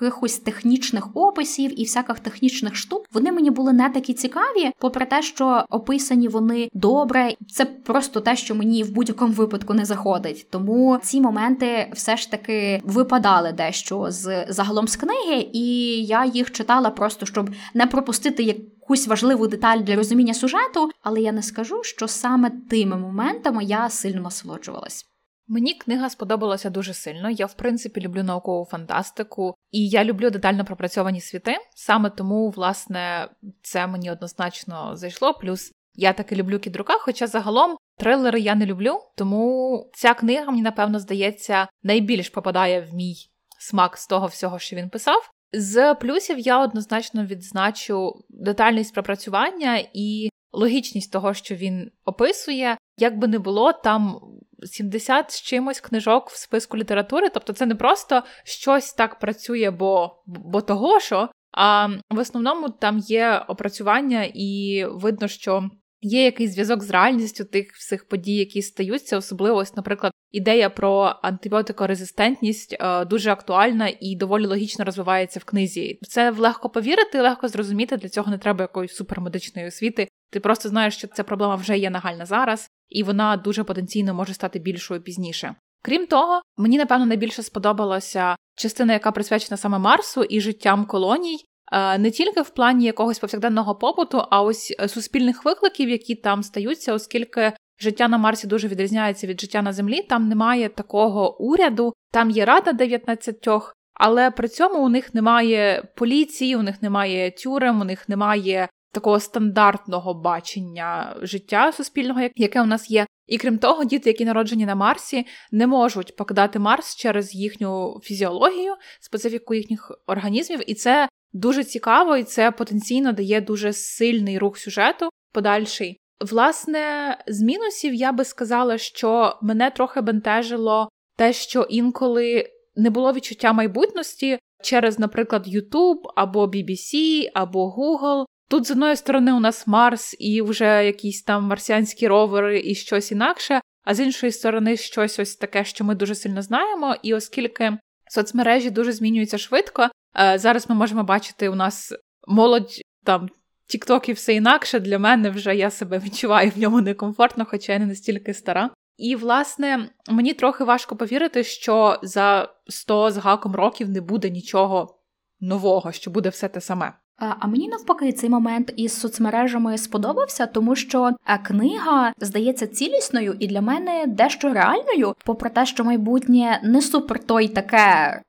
якихось 0.00 0.38
технічних 0.38 1.16
описів 1.16 1.80
і 1.80 1.82
всяких 1.82 2.18
технічних 2.18 2.76
штук, 2.76 3.06
вони 3.12 3.32
мені 3.32 3.50
були 3.50 3.72
не 3.72 3.88
такі 3.88 4.14
цікаві, 4.14 4.72
попри 4.78 5.06
те, 5.06 5.22
що 5.22 5.64
описані 5.70 6.28
вони 6.28 6.68
добре. 6.72 7.34
Це 7.50 7.64
просто 7.64 8.20
те, 8.20 8.36
що 8.36 8.54
мені 8.54 8.82
в 8.82 8.92
будь-якому 8.92 9.32
випадку 9.32 9.74
не 9.74 9.84
заходить. 9.84 10.46
Тому 10.50 10.98
ці 11.02 11.20
моменти 11.20 11.90
все 11.92 12.16
ж 12.16 12.30
таки 12.30 12.80
випадали 12.84 13.52
дещо 13.52 14.06
з 14.08 14.46
загалом 14.48 14.88
з 14.88 14.96
книги, 14.96 15.48
і 15.52 15.66
я 16.04 16.24
їх 16.24 16.50
читала 16.50 16.90
просто 16.90 17.26
щоб 17.26 17.50
не 17.74 17.86
пропустити 17.86 18.42
якусь 18.42 19.06
важливу 19.06 19.46
деталь 19.46 19.78
для 19.78 19.96
розуміння 19.96 20.34
сюжету, 20.34 20.90
але 21.02 21.20
я 21.20 21.32
не 21.32 21.42
скажу, 21.42 21.82
що 21.82 22.08
саме 22.08 22.50
тими 22.70 22.96
моментами 22.96 23.64
я 23.64 23.90
сильно 23.90 24.20
насолоджувалась. 24.20 25.13
Мені 25.46 25.74
книга 25.74 26.10
сподобалася 26.10 26.70
дуже 26.70 26.94
сильно. 26.94 27.30
Я, 27.30 27.46
в 27.46 27.54
принципі, 27.54 28.00
люблю 28.00 28.22
наукову 28.22 28.64
фантастику, 28.64 29.54
і 29.70 29.88
я 29.88 30.04
люблю 30.04 30.30
детально 30.30 30.64
пропрацьовані 30.64 31.20
світи. 31.20 31.56
Саме 31.76 32.10
тому, 32.10 32.50
власне, 32.50 33.28
це 33.62 33.86
мені 33.86 34.10
однозначно 34.10 34.96
зайшло. 34.96 35.34
Плюс 35.34 35.72
я 35.94 36.12
таки 36.12 36.36
люблю 36.36 36.58
кідрука, 36.58 36.98
хоча 36.98 37.26
загалом 37.26 37.76
трилери 37.98 38.40
я 38.40 38.54
не 38.54 38.66
люблю. 38.66 38.98
Тому 39.16 39.90
ця 39.94 40.14
книга, 40.14 40.50
мені 40.50 40.62
напевно, 40.62 40.98
здається, 40.98 41.68
найбільш 41.82 42.28
попадає 42.28 42.80
в 42.80 42.94
мій 42.94 43.14
смак 43.58 43.98
з 43.98 44.06
того 44.06 44.26
всього, 44.26 44.58
що 44.58 44.76
він 44.76 44.90
писав. 44.90 45.30
З 45.52 45.94
плюсів 45.94 46.38
я 46.38 46.60
однозначно 46.60 47.24
відзначу 47.24 48.24
детальність 48.28 48.94
пропрацювання 48.94 49.82
і 49.92 50.28
логічність 50.54 51.12
того, 51.12 51.34
що 51.34 51.54
він 51.54 51.90
описує. 52.04 52.76
Як 52.98 53.18
би 53.18 53.28
не 53.28 53.38
було, 53.38 53.72
там 53.72 54.20
70 54.64 55.30
з 55.30 55.42
чимось 55.42 55.80
книжок 55.80 56.30
в 56.30 56.36
списку 56.36 56.76
літератури. 56.76 57.28
Тобто, 57.28 57.52
це 57.52 57.66
не 57.66 57.74
просто 57.74 58.22
щось 58.44 58.92
так 58.92 59.18
працює, 59.18 59.70
бо, 59.70 60.22
бо 60.26 60.60
того 60.60 61.00
що. 61.00 61.28
А 61.52 61.86
в 62.10 62.18
основному 62.18 62.68
там 62.68 62.98
є 62.98 63.44
опрацювання, 63.48 64.30
і 64.34 64.84
видно, 64.90 65.28
що 65.28 65.70
є 66.00 66.24
якийсь 66.24 66.52
зв'язок 66.52 66.82
з 66.82 66.90
реальністю 66.90 67.44
тих 67.44 67.72
всіх 67.72 68.08
подій, 68.08 68.36
які 68.36 68.62
стаються, 68.62 69.16
особливо, 69.16 69.56
ось, 69.56 69.76
наприклад, 69.76 70.12
ідея 70.30 70.70
про 70.70 71.16
антибіотикорезистентність 71.22 72.76
е, 72.80 73.04
дуже 73.04 73.30
актуальна 73.30 73.92
і 74.00 74.16
доволі 74.16 74.46
логічно 74.46 74.84
розвивається 74.84 75.40
в 75.40 75.44
книзі. 75.44 75.98
Це 76.02 76.30
легко 76.30 76.70
повірити, 76.70 77.20
легко 77.20 77.48
зрозуміти. 77.48 77.96
Для 77.96 78.08
цього 78.08 78.30
не 78.30 78.38
треба 78.38 78.62
якоїсь 78.62 78.94
супермедичної 78.94 79.68
освіти. 79.68 80.08
Ти 80.34 80.40
просто 80.40 80.68
знаєш, 80.68 80.96
що 80.96 81.08
ця 81.08 81.24
проблема 81.24 81.54
вже 81.54 81.78
є 81.78 81.90
нагальна 81.90 82.26
зараз, 82.26 82.70
і 82.88 83.02
вона 83.02 83.36
дуже 83.36 83.64
потенційно 83.64 84.14
може 84.14 84.34
стати 84.34 84.58
більшою 84.58 85.00
пізніше. 85.00 85.54
Крім 85.82 86.06
того, 86.06 86.42
мені 86.56 86.78
напевно 86.78 87.06
найбільше 87.06 87.42
сподобалася 87.42 88.36
частина, 88.56 88.92
яка 88.92 89.12
присвячена 89.12 89.56
саме 89.56 89.78
Марсу 89.78 90.22
і 90.22 90.40
життям 90.40 90.86
колоній. 90.86 91.44
Е, 91.72 91.98
не 91.98 92.10
тільки 92.10 92.42
в 92.42 92.50
плані 92.50 92.84
якогось 92.84 93.18
повсякденного 93.18 93.74
побуту, 93.74 94.22
а 94.30 94.42
ось 94.42 94.74
е, 94.80 94.88
суспільних 94.88 95.44
викликів, 95.44 95.88
які 95.88 96.14
там 96.14 96.42
стаються, 96.42 96.94
оскільки 96.94 97.52
життя 97.80 98.08
на 98.08 98.18
Марсі 98.18 98.46
дуже 98.46 98.68
відрізняється 98.68 99.26
від 99.26 99.40
життя 99.40 99.62
на 99.62 99.72
Землі. 99.72 100.02
Там 100.02 100.28
немає 100.28 100.68
такого 100.68 101.40
уряду, 101.40 101.92
там 102.12 102.30
є 102.30 102.44
рада 102.44 102.72
19, 102.72 103.48
але 103.94 104.30
при 104.30 104.48
цьому 104.48 104.84
у 104.84 104.88
них 104.88 105.14
немає 105.14 105.88
поліції, 105.96 106.56
у 106.56 106.62
них 106.62 106.82
немає 106.82 107.30
тюрем, 107.30 107.80
у 107.80 107.84
них 107.84 108.08
немає 108.08 108.68
такого 108.94 109.20
стандартного 109.20 110.14
бачення 110.14 111.16
життя 111.22 111.72
суспільного, 111.72 112.20
яке 112.36 112.62
у 112.62 112.66
нас 112.66 112.90
є. 112.90 113.06
І 113.26 113.38
крім 113.38 113.58
того, 113.58 113.84
діти, 113.84 114.10
які 114.10 114.24
народжені 114.24 114.66
на 114.66 114.74
Марсі, 114.74 115.26
не 115.52 115.66
можуть 115.66 116.16
покидати 116.16 116.58
Марс 116.58 116.96
через 116.96 117.34
їхню 117.34 118.00
фізіологію, 118.02 118.74
специфіку 119.00 119.54
їхніх 119.54 119.92
організмів, 120.06 120.70
і 120.70 120.74
це 120.74 121.08
дуже 121.32 121.64
цікаво, 121.64 122.16
і 122.16 122.24
це 122.24 122.50
потенційно 122.50 123.12
дає 123.12 123.40
дуже 123.40 123.72
сильний 123.72 124.38
рух 124.38 124.58
сюжету 124.58 125.08
подальший. 125.32 126.00
Власне, 126.20 127.16
з 127.26 127.42
мінусів 127.42 127.94
я 127.94 128.12
би 128.12 128.24
сказала, 128.24 128.78
що 128.78 129.38
мене 129.42 129.70
трохи 129.70 130.00
бентежило 130.00 130.88
те, 131.16 131.32
що 131.32 131.62
інколи 131.62 132.46
не 132.76 132.90
було 132.90 133.12
відчуття 133.12 133.52
майбутності 133.52 134.38
через, 134.62 134.98
наприклад, 134.98 135.48
YouTube 135.48 136.00
або 136.16 136.46
BBC, 136.46 137.22
або 137.34 137.74
Google. 137.78 138.24
Тут 138.48 138.66
з 138.66 138.70
одної 138.70 138.96
сторони 138.96 139.32
у 139.32 139.40
нас 139.40 139.66
Марс 139.66 140.16
і 140.18 140.42
вже 140.42 140.84
якісь 140.84 141.22
там 141.22 141.44
марсіанські 141.44 142.08
ровери 142.08 142.62
і 142.64 142.74
щось 142.74 143.12
інакше, 143.12 143.60
а 143.84 143.94
з 143.94 144.00
іншої 144.00 144.32
сторони, 144.32 144.76
щось 144.76 145.18
ось 145.18 145.36
таке, 145.36 145.64
що 145.64 145.84
ми 145.84 145.94
дуже 145.94 146.14
сильно 146.14 146.42
знаємо. 146.42 146.96
І 147.02 147.14
оскільки 147.14 147.78
соцмережі 148.08 148.70
дуже 148.70 148.92
змінюються 148.92 149.38
швидко, 149.38 149.88
е, 150.20 150.38
зараз 150.38 150.70
ми 150.70 150.74
можемо 150.74 151.04
бачити 151.04 151.48
у 151.48 151.54
нас 151.54 151.92
молодь 152.28 152.80
там. 153.04 153.28
Тікток 153.66 154.08
і 154.08 154.12
все 154.12 154.34
інакше 154.34 154.80
для 154.80 154.98
мене 154.98 155.30
вже 155.30 155.56
я 155.56 155.70
себе 155.70 155.98
відчуваю 155.98 156.50
в 156.50 156.58
ньому 156.58 156.80
некомфортно, 156.80 157.46
хоча 157.50 157.72
я 157.72 157.78
не 157.78 157.86
настільки 157.86 158.34
стара. 158.34 158.70
І, 158.96 159.16
власне, 159.16 159.90
мені 160.10 160.34
трохи 160.34 160.64
важко 160.64 160.96
повірити, 160.96 161.44
що 161.44 161.98
за 162.02 162.54
100 162.68 163.10
з 163.10 163.16
гаком 163.16 163.54
років 163.54 163.88
не 163.88 164.00
буде 164.00 164.30
нічого 164.30 165.00
нового, 165.40 165.92
що 165.92 166.10
буде 166.10 166.28
все 166.28 166.48
те 166.48 166.60
саме. 166.60 166.92
А 167.38 167.46
мені 167.46 167.68
навпаки 167.68 168.12
цей 168.12 168.30
момент 168.30 168.72
із 168.76 169.00
соцмережами 169.00 169.78
сподобався, 169.78 170.46
тому 170.46 170.76
що 170.76 171.12
е, 171.26 171.38
книга 171.38 172.12
здається 172.18 172.66
цілісною 172.66 173.36
і 173.40 173.46
для 173.46 173.60
мене 173.60 174.04
дещо 174.06 174.52
реальною, 174.52 175.14
попри 175.24 175.50
те, 175.50 175.66
що 175.66 175.84
майбутнє 175.84 176.60
не 176.64 176.82
супер 176.82 177.18
той 177.18 177.48
таке 177.48 178.20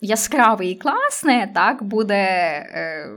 яскраве 0.00 0.66
і 0.66 0.74
класне, 0.74 1.50
так 1.54 1.82
буде 1.82 2.14
е, 2.14 3.08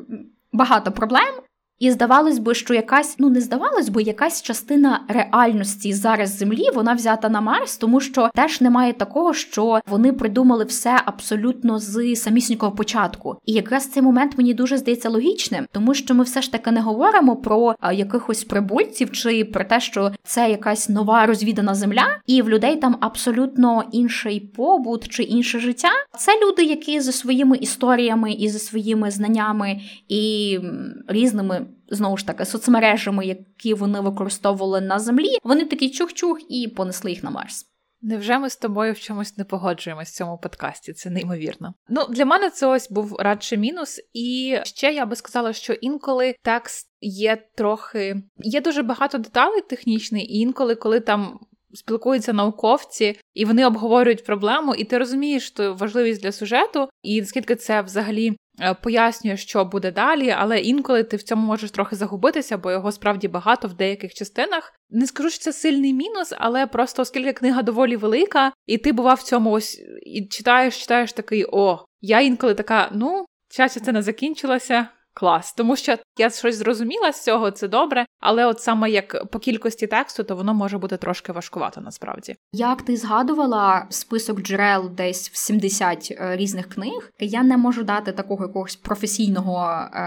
багато 0.53 0.91
проблем. 0.91 1.33
І 1.79 1.91
здавалось 1.91 2.39
би, 2.39 2.55
що 2.55 2.73
якась, 2.73 3.15
ну 3.19 3.29
не 3.29 3.41
здавалось 3.41 3.89
би, 3.89 4.03
якась 4.03 4.41
частина 4.41 5.01
реальності 5.07 5.93
зараз 5.93 6.37
землі 6.37 6.69
вона 6.75 6.93
взята 6.93 7.29
на 7.29 7.41
Марс, 7.41 7.77
тому 7.77 7.99
що 7.99 8.29
теж 8.35 8.61
немає 8.61 8.93
такого, 8.93 9.33
що 9.33 9.79
вони 9.87 10.13
придумали 10.13 10.63
все 10.63 11.01
абсолютно 11.05 11.79
з 11.79 12.15
самісінького 12.15 12.71
початку. 12.71 13.35
І 13.45 13.53
якраз 13.53 13.85
цей 13.85 14.03
момент 14.03 14.37
мені 14.37 14.53
дуже 14.53 14.77
здається 14.77 15.09
логічним, 15.09 15.65
тому 15.71 15.93
що 15.93 16.15
ми 16.15 16.23
все 16.23 16.41
ж 16.41 16.51
таки 16.51 16.71
не 16.71 16.81
говоримо 16.81 17.35
про 17.35 17.75
а, 17.79 17.93
якихось 17.93 18.43
прибульців 18.43 19.11
чи 19.11 19.45
про 19.45 19.63
те, 19.63 19.79
що 19.79 20.11
це 20.23 20.49
якась 20.49 20.89
нова 20.89 21.25
розвідана 21.25 21.75
земля, 21.75 22.07
і 22.27 22.41
в 22.41 22.49
людей 22.49 22.75
там 22.75 22.97
абсолютно 22.99 23.83
інший 23.91 24.39
побут 24.39 25.07
чи 25.07 25.23
інше 25.23 25.59
життя. 25.59 25.89
Це 26.17 26.31
люди, 26.41 26.63
які 26.63 26.99
за 26.99 27.11
своїми 27.11 27.57
історіями 27.57 28.33
і 28.33 28.49
за 28.49 28.59
своїми 28.59 29.11
знаннями 29.11 29.81
і 30.07 30.59
різними 31.07 31.66
знову 31.89 32.17
ж 32.17 32.27
таки 32.27 32.45
соцмережами, 32.45 33.25
які 33.25 33.73
вони 33.73 33.99
використовували 33.99 34.81
на 34.81 34.99
землі, 34.99 35.37
вони 35.43 35.65
такі 35.65 35.89
чух-чух 35.89 36.37
і 36.49 36.67
понесли 36.67 37.11
їх 37.11 37.23
на 37.23 37.29
Марс. 37.29 37.65
Невже 38.01 38.39
ми 38.39 38.49
з 38.49 38.55
тобою 38.55 38.93
в 38.93 38.99
чомусь 38.99 39.37
не 39.37 39.43
погоджуємось 39.43 40.09
в 40.09 40.15
цьому 40.15 40.37
подкасті? 40.37 40.93
Це 40.93 41.09
неймовірно. 41.09 41.73
Ну 41.89 42.05
для 42.09 42.25
мене 42.25 42.49
це 42.49 42.67
ось 42.67 42.91
був 42.91 43.15
радше 43.19 43.57
мінус, 43.57 44.01
і 44.13 44.57
ще 44.63 44.93
я 44.93 45.05
би 45.05 45.15
сказала, 45.15 45.53
що 45.53 45.73
інколи 45.73 46.35
текст 46.43 46.89
є 47.01 47.37
трохи 47.55 48.15
є 48.37 48.61
дуже 48.61 48.83
багато 48.83 49.17
деталей 49.17 49.61
технічних, 49.61 50.29
і 50.29 50.39
інколи, 50.39 50.75
коли 50.75 50.99
там 50.99 51.39
спілкуються 51.73 52.33
науковці 52.33 53.19
і 53.33 53.45
вони 53.45 53.65
обговорюють 53.65 54.25
проблему, 54.25 54.75
і 54.75 54.83
ти 54.83 54.97
розумієш 54.97 55.47
що 55.47 55.73
важливість 55.73 56.21
для 56.21 56.31
сюжету, 56.31 56.89
і 57.01 57.21
наскільки 57.21 57.55
це 57.55 57.81
взагалі 57.81 58.37
пояснює, 58.83 59.37
що 59.37 59.65
буде 59.65 59.91
далі, 59.91 60.35
але 60.37 60.59
інколи 60.59 61.03
ти 61.03 61.17
в 61.17 61.23
цьому 61.23 61.47
можеш 61.47 61.71
трохи 61.71 61.95
загубитися, 61.95 62.57
бо 62.57 62.71
його 62.71 62.91
справді 62.91 63.27
багато 63.27 63.67
в 63.67 63.73
деяких 63.73 64.13
частинах. 64.13 64.73
Не 64.89 65.07
скажу, 65.07 65.29
що 65.29 65.39
це 65.39 65.53
сильний 65.53 65.93
мінус, 65.93 66.33
але 66.37 66.67
просто 66.67 67.01
оскільки 67.01 67.33
книга 67.33 67.61
доволі 67.61 67.95
велика, 67.95 68.51
і 68.65 68.77
ти 68.77 68.91
бував 68.91 69.17
в 69.17 69.23
цьому 69.23 69.51
ось 69.51 69.81
і 70.01 70.25
читаєш, 70.25 70.81
читаєш 70.81 71.13
такий 71.13 71.45
о. 71.51 71.85
Я 72.01 72.21
інколи 72.21 72.53
така, 72.53 72.89
ну, 72.93 73.25
ця 73.49 73.69
частина 73.69 74.01
закінчилася, 74.01 74.87
клас. 75.13 75.53
Тому 75.53 75.75
що 75.75 75.95
я 76.19 76.29
щось 76.29 76.55
зрозуміла 76.55 77.11
з 77.11 77.23
цього, 77.23 77.51
це 77.51 77.67
добре, 77.67 78.05
але 78.19 78.45
от 78.45 78.59
саме 78.59 78.89
як 78.89 79.29
по 79.31 79.39
кількості 79.39 79.87
тексту, 79.87 80.23
то 80.23 80.35
воно 80.35 80.53
може 80.53 80.77
бути 80.77 80.97
трошки 80.97 81.31
важкувато 81.31 81.81
насправді. 81.81 82.35
Як 82.53 82.81
ти 82.81 82.97
згадувала 82.97 83.85
список 83.89 84.41
джерел 84.41 84.89
десь 84.89 85.29
в 85.29 85.37
70 85.37 86.07
е, 86.11 86.35
різних 86.35 86.69
книг, 86.69 87.11
я 87.19 87.43
не 87.43 87.57
можу 87.57 87.83
дати 87.83 88.11
такого 88.11 88.45
якогось 88.45 88.75
професійного 88.75 89.65
е, 89.65 89.99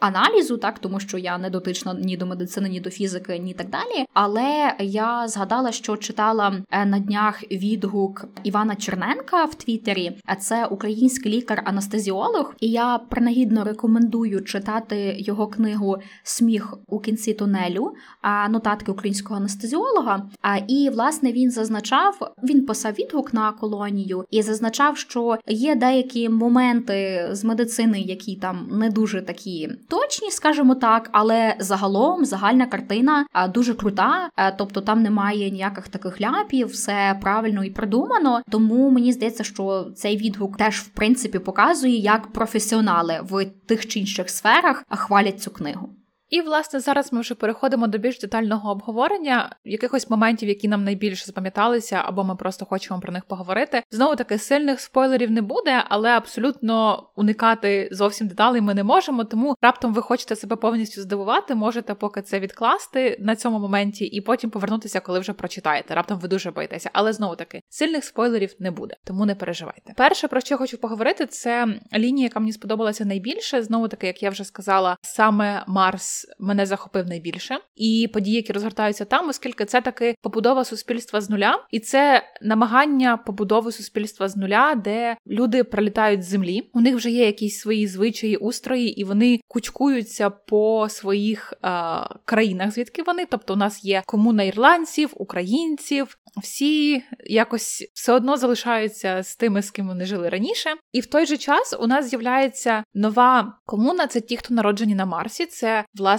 аналізу, 0.00 0.56
так 0.56 0.78
тому 0.78 1.00
що 1.00 1.18
я 1.18 1.38
не 1.38 1.50
дотична 1.50 1.94
ні 1.94 2.16
до 2.16 2.26
медицини, 2.26 2.68
ні 2.68 2.80
до 2.80 2.90
фізики, 2.90 3.38
ні 3.38 3.54
так 3.54 3.70
далі. 3.70 4.06
Але 4.14 4.74
я 4.78 5.28
згадала, 5.28 5.72
що 5.72 5.96
читала 5.96 6.62
е, 6.70 6.86
на 6.86 6.98
днях 6.98 7.42
відгук 7.42 8.24
Івана 8.42 8.76
Черненка 8.76 9.44
в 9.44 9.54
Твіттері, 9.54 10.20
це 10.40 10.66
український 10.66 11.32
лікар-анестезіолог, 11.32 12.54
і 12.60 12.70
я 12.70 12.98
принагідно 12.98 13.64
рекомендую 13.64 14.44
читати 14.44 15.16
його 15.30 15.46
книгу 15.46 15.96
Сміх 16.22 16.74
у 16.86 17.00
кінці 17.00 17.34
тунелю, 17.34 17.94
а 18.22 18.48
нотатки 18.48 18.92
українського 18.92 19.36
анестезіолога. 19.36 20.22
І 20.68 20.90
власне 20.92 21.32
він 21.32 21.50
зазначав, 21.50 22.34
він 22.42 22.66
писав 22.66 22.92
відгук 22.92 23.34
на 23.34 23.52
колонію 23.52 24.24
і 24.30 24.42
зазначав, 24.42 24.96
що 24.96 25.38
є 25.46 25.74
деякі 25.74 26.28
моменти 26.28 27.28
з 27.32 27.44
медицини, 27.44 28.00
які 28.00 28.36
там 28.36 28.68
не 28.70 28.90
дуже 28.90 29.22
такі 29.22 29.70
точні, 29.88 30.30
скажімо 30.30 30.74
так, 30.74 31.08
але 31.12 31.56
загалом 31.58 32.24
загальна 32.24 32.66
картина 32.66 33.26
дуже 33.54 33.74
крута, 33.74 34.30
тобто 34.58 34.80
там 34.80 35.02
немає 35.02 35.50
ніяких 35.50 35.88
таких 35.88 36.20
ляпів, 36.20 36.66
все 36.66 37.18
правильно 37.22 37.64
і 37.64 37.70
продумано. 37.70 38.42
Тому 38.50 38.90
мені 38.90 39.12
здається, 39.12 39.44
що 39.44 39.86
цей 39.96 40.16
відгук 40.16 40.56
теж 40.56 40.80
в 40.80 40.88
принципі 40.88 41.38
показує, 41.38 41.96
як 41.96 42.26
професіонали 42.32 43.20
в 43.22 43.44
тих 43.44 43.88
чи 43.88 44.00
інших 44.00 44.30
сферах 44.30 44.84
хвалять 44.90 45.19
цю 45.42 45.50
книгу. 45.50 45.99
І, 46.30 46.40
власне, 46.40 46.80
зараз 46.80 47.12
ми 47.12 47.20
вже 47.20 47.34
переходимо 47.34 47.86
до 47.86 47.98
більш 47.98 48.18
детального 48.18 48.70
обговорення 48.70 49.56
якихось 49.64 50.10
моментів, 50.10 50.48
які 50.48 50.68
нам 50.68 50.84
найбільше 50.84 51.26
запам'яталися, 51.26 52.02
або 52.04 52.24
ми 52.24 52.36
просто 52.36 52.64
хочемо 52.64 53.00
про 53.00 53.12
них 53.12 53.24
поговорити. 53.24 53.82
Знову 53.90 54.16
таки 54.16 54.38
сильних 54.38 54.80
спойлерів 54.80 55.30
не 55.30 55.42
буде, 55.42 55.84
але 55.88 56.10
абсолютно 56.10 57.06
уникати 57.16 57.88
зовсім 57.92 58.28
деталей 58.28 58.60
ми 58.60 58.74
не 58.74 58.84
можемо. 58.84 59.24
Тому 59.24 59.54
раптом 59.62 59.94
ви 59.94 60.02
хочете 60.02 60.36
себе 60.36 60.56
повністю 60.56 61.02
здивувати, 61.02 61.54
можете 61.54 61.94
поки 61.94 62.22
це 62.22 62.40
відкласти 62.40 63.16
на 63.20 63.36
цьому 63.36 63.58
моменті, 63.58 64.04
і 64.04 64.20
потім 64.20 64.50
повернутися, 64.50 65.00
коли 65.00 65.18
вже 65.18 65.32
прочитаєте. 65.32 65.94
Раптом 65.94 66.18
ви 66.18 66.28
дуже 66.28 66.50
боїтеся. 66.50 66.90
Але 66.92 67.12
знову 67.12 67.36
таки 67.36 67.62
сильних 67.68 68.04
спойлерів 68.04 68.54
не 68.58 68.70
буде, 68.70 68.96
тому 69.04 69.26
не 69.26 69.34
переживайте. 69.34 69.92
Перше 69.96 70.28
про 70.28 70.40
що 70.40 70.54
я 70.54 70.58
хочу 70.58 70.78
поговорити, 70.78 71.26
це 71.26 71.66
лінія, 71.94 72.24
яка 72.24 72.40
мені 72.40 72.52
сподобалася 72.52 73.04
найбільше. 73.04 73.62
Знову 73.62 73.88
таки, 73.88 74.06
як 74.06 74.22
я 74.22 74.30
вже 74.30 74.44
сказала, 74.44 74.96
саме 75.02 75.64
Марс 75.66 76.19
Мене 76.38 76.66
захопив 76.66 77.06
найбільше, 77.06 77.58
і 77.76 78.08
події, 78.12 78.36
які 78.36 78.52
розгортаються 78.52 79.04
там, 79.04 79.28
оскільки 79.28 79.64
це 79.64 79.80
таки 79.80 80.14
побудова 80.22 80.64
суспільства 80.64 81.20
з 81.20 81.30
нуля, 81.30 81.66
і 81.70 81.80
це 81.80 82.22
намагання 82.42 83.16
побудови 83.16 83.72
суспільства 83.72 84.28
з 84.28 84.36
нуля, 84.36 84.74
де 84.74 85.16
люди 85.26 85.64
прилітають 85.64 86.22
з 86.22 86.28
землі. 86.28 86.70
У 86.72 86.80
них 86.80 86.96
вже 86.96 87.10
є 87.10 87.26
якісь 87.26 87.58
свої 87.58 87.86
звичаї, 87.86 88.36
устрої, 88.36 89.00
і 89.00 89.04
вони 89.04 89.40
кучкуються 89.48 90.30
по 90.30 90.88
своїх 90.90 91.52
е, 91.52 91.78
країнах, 92.24 92.70
звідки 92.70 93.02
вони. 93.02 93.26
Тобто, 93.26 93.54
у 93.54 93.56
нас 93.56 93.84
є 93.84 94.02
комуна 94.06 94.42
ірландців, 94.42 95.10
українців, 95.14 96.16
всі 96.42 97.02
якось 97.24 97.90
все 97.94 98.12
одно 98.12 98.36
залишаються 98.36 99.22
з 99.22 99.36
тими, 99.36 99.62
з 99.62 99.70
ким 99.70 99.88
вони 99.88 100.04
жили 100.04 100.28
раніше. 100.28 100.70
І 100.92 101.00
в 101.00 101.06
той 101.06 101.26
же 101.26 101.36
час 101.36 101.76
у 101.80 101.86
нас 101.86 102.08
з'являється 102.08 102.84
нова 102.94 103.58
комуна. 103.66 104.06
Це 104.06 104.20
ті, 104.20 104.36
хто 104.36 104.54
народжені 104.54 104.94
на 104.94 105.06
Марсі. 105.06 105.46
Це 105.46 105.84
власне 105.94 106.09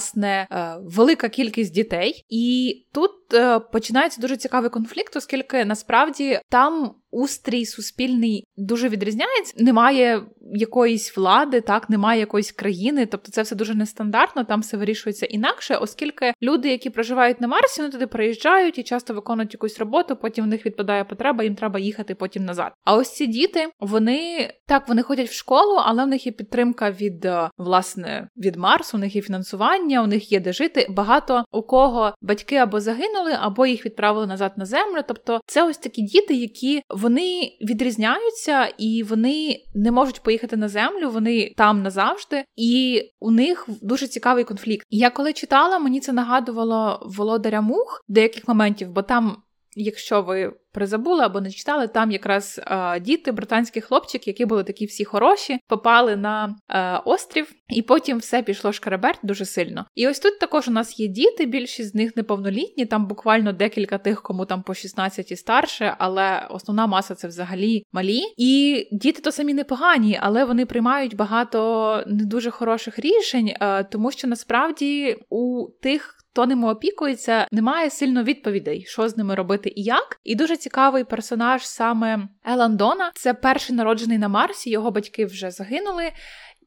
е, 0.51 0.77
велика 0.81 1.29
кількість 1.29 1.73
дітей, 1.73 2.25
і 2.29 2.75
тут 2.91 3.11
е, 3.33 3.59
починається 3.59 4.21
дуже 4.21 4.37
цікавий 4.37 4.69
конфлікт, 4.69 5.15
оскільки 5.15 5.65
насправді 5.65 6.39
там 6.49 6.95
устрій 7.11 7.65
суспільний 7.65 8.47
дуже 8.57 8.89
відрізняється. 8.89 9.53
Немає 9.57 10.21
якоїсь 10.53 11.17
влади, 11.17 11.61
так 11.61 11.89
немає 11.89 12.19
якоїсь 12.19 12.51
країни, 12.51 13.05
тобто 13.05 13.31
це 13.31 13.41
все 13.41 13.55
дуже 13.55 13.75
нестандартно, 13.75 14.43
там 14.43 14.61
все 14.61 14.77
вирішується 14.77 15.25
інакше, 15.25 15.75
оскільки 15.75 16.33
люди, 16.41 16.69
які 16.69 16.89
проживають 16.89 17.41
на 17.41 17.47
Марсі, 17.47 17.81
вони 17.81 17.91
туди 17.91 18.07
приїжджають 18.07 18.77
і 18.77 18.83
часто 18.83 19.13
виконують 19.13 19.53
якусь 19.53 19.79
роботу. 19.79 20.15
Потім 20.15 20.45
в 20.45 20.47
них 20.47 20.65
відпадає 20.65 21.03
потреба, 21.03 21.43
їм 21.43 21.55
треба 21.55 21.79
їхати 21.79 22.15
потім 22.15 22.45
назад. 22.45 22.73
А 22.83 22.95
ось 22.95 23.13
ці 23.13 23.27
діти, 23.27 23.67
вони 23.79 24.49
так 24.67 24.87
вони 24.87 25.01
ходять 25.01 25.29
в 25.29 25.33
школу, 25.33 25.75
але 25.85 26.03
в 26.03 26.07
них 26.07 26.25
є 26.25 26.31
підтримка 26.31 26.91
від 26.91 27.25
е, 27.25 27.49
власне 27.57 28.27
від 28.37 28.55
Марсу, 28.55 28.97
у 28.97 28.99
них 28.99 29.15
є 29.15 29.21
фінансування, 29.21 30.03
у 30.03 30.07
них 30.07 30.31
є 30.31 30.39
де 30.39 30.53
жити. 30.53 30.87
Багато 30.89 31.45
у 31.51 31.61
кого 31.61 32.13
батьки 32.21 32.55
або 32.55 32.79
загинули, 32.79 33.20
або 33.29 33.65
їх 33.65 33.85
відправили 33.85 34.27
назад 34.27 34.53
на 34.57 34.65
землю. 34.65 35.01
Тобто, 35.07 35.41
це 35.45 35.63
ось 35.63 35.77
такі 35.77 36.01
діти, 36.01 36.33
які 36.33 36.81
вони 36.89 37.57
відрізняються 37.61 38.65
і 38.77 39.03
вони 39.03 39.63
не 39.73 39.91
можуть 39.91 40.23
поїхати 40.23 40.57
на 40.57 40.67
землю, 40.67 41.09
вони 41.09 41.53
там 41.57 41.83
назавжди, 41.83 42.43
і 42.55 43.01
у 43.19 43.31
них 43.31 43.67
дуже 43.81 44.07
цікавий 44.07 44.43
конфлікт. 44.43 44.87
Я 44.89 45.09
коли 45.09 45.33
читала, 45.33 45.79
мені 45.79 45.99
це 45.99 46.13
нагадувало 46.13 46.99
володаря 47.17 47.61
мух 47.61 48.03
деяких 48.07 48.47
моментів, 48.47 48.89
бо 48.91 49.01
там, 49.01 49.37
якщо 49.75 50.21
ви 50.21 50.53
призабули 50.71 51.23
або 51.23 51.41
не 51.41 51.51
читали, 51.51 51.87
там 51.87 52.11
якраз 52.11 52.61
е, 52.67 52.99
діти, 52.99 53.31
британські 53.31 53.81
хлопчики, 53.81 54.29
які 54.29 54.45
були 54.45 54.63
такі 54.63 54.85
всі 54.85 55.05
хороші, 55.05 55.59
попали 55.67 56.15
на 56.15 56.55
е, 56.69 57.01
острів, 57.05 57.53
і 57.69 57.81
потім 57.81 58.17
все 58.17 58.43
пішло 58.43 58.71
шкараберть 58.71 59.19
дуже 59.23 59.45
сильно. 59.45 59.85
І 59.95 60.07
ось 60.07 60.19
тут 60.19 60.39
також 60.39 60.67
у 60.67 60.71
нас 60.71 60.99
є 60.99 61.07
діти, 61.07 61.45
більшість 61.45 61.91
з 61.91 61.95
них 61.95 62.15
неповнолітні, 62.15 62.85
там 62.85 63.07
буквально 63.07 63.53
декілька 63.53 63.97
тих, 63.97 64.21
кому 64.21 64.45
там 64.45 64.63
по 64.63 64.73
16 64.73 65.31
і 65.31 65.35
старше, 65.35 65.95
але 65.97 66.47
основна 66.49 66.87
маса 66.87 67.15
це 67.15 67.27
взагалі 67.27 67.83
малі. 67.91 68.21
І 68.37 68.87
діти 68.91 69.21
то 69.21 69.31
самі 69.31 69.53
непогані, 69.53 70.19
але 70.21 70.45
вони 70.45 70.65
приймають 70.65 71.15
багато 71.15 72.03
не 72.07 72.25
дуже 72.25 72.51
хороших 72.51 72.99
рішень, 72.99 73.53
е, 73.61 73.83
тому 73.83 74.11
що 74.11 74.27
насправді 74.27 75.17
у 75.29 75.67
тих. 75.81 76.17
Хто 76.33 76.45
ними 76.45 76.71
опікується, 76.71 77.47
немає 77.51 77.89
сильно 77.89 78.23
відповідей, 78.23 78.85
що 78.87 79.09
з 79.09 79.17
ними 79.17 79.35
робити 79.35 79.73
і 79.75 79.83
як. 79.83 80.19
І 80.23 80.35
дуже 80.35 80.57
цікавий 80.57 81.03
персонаж 81.03 81.67
саме 81.67 82.27
Елан 82.45 82.77
Дона. 82.77 83.11
Це 83.13 83.33
перший 83.33 83.75
народжений 83.75 84.17
на 84.17 84.27
Марсі. 84.27 84.69
Його 84.69 84.91
батьки 84.91 85.25
вже 85.25 85.51
загинули. 85.51 86.11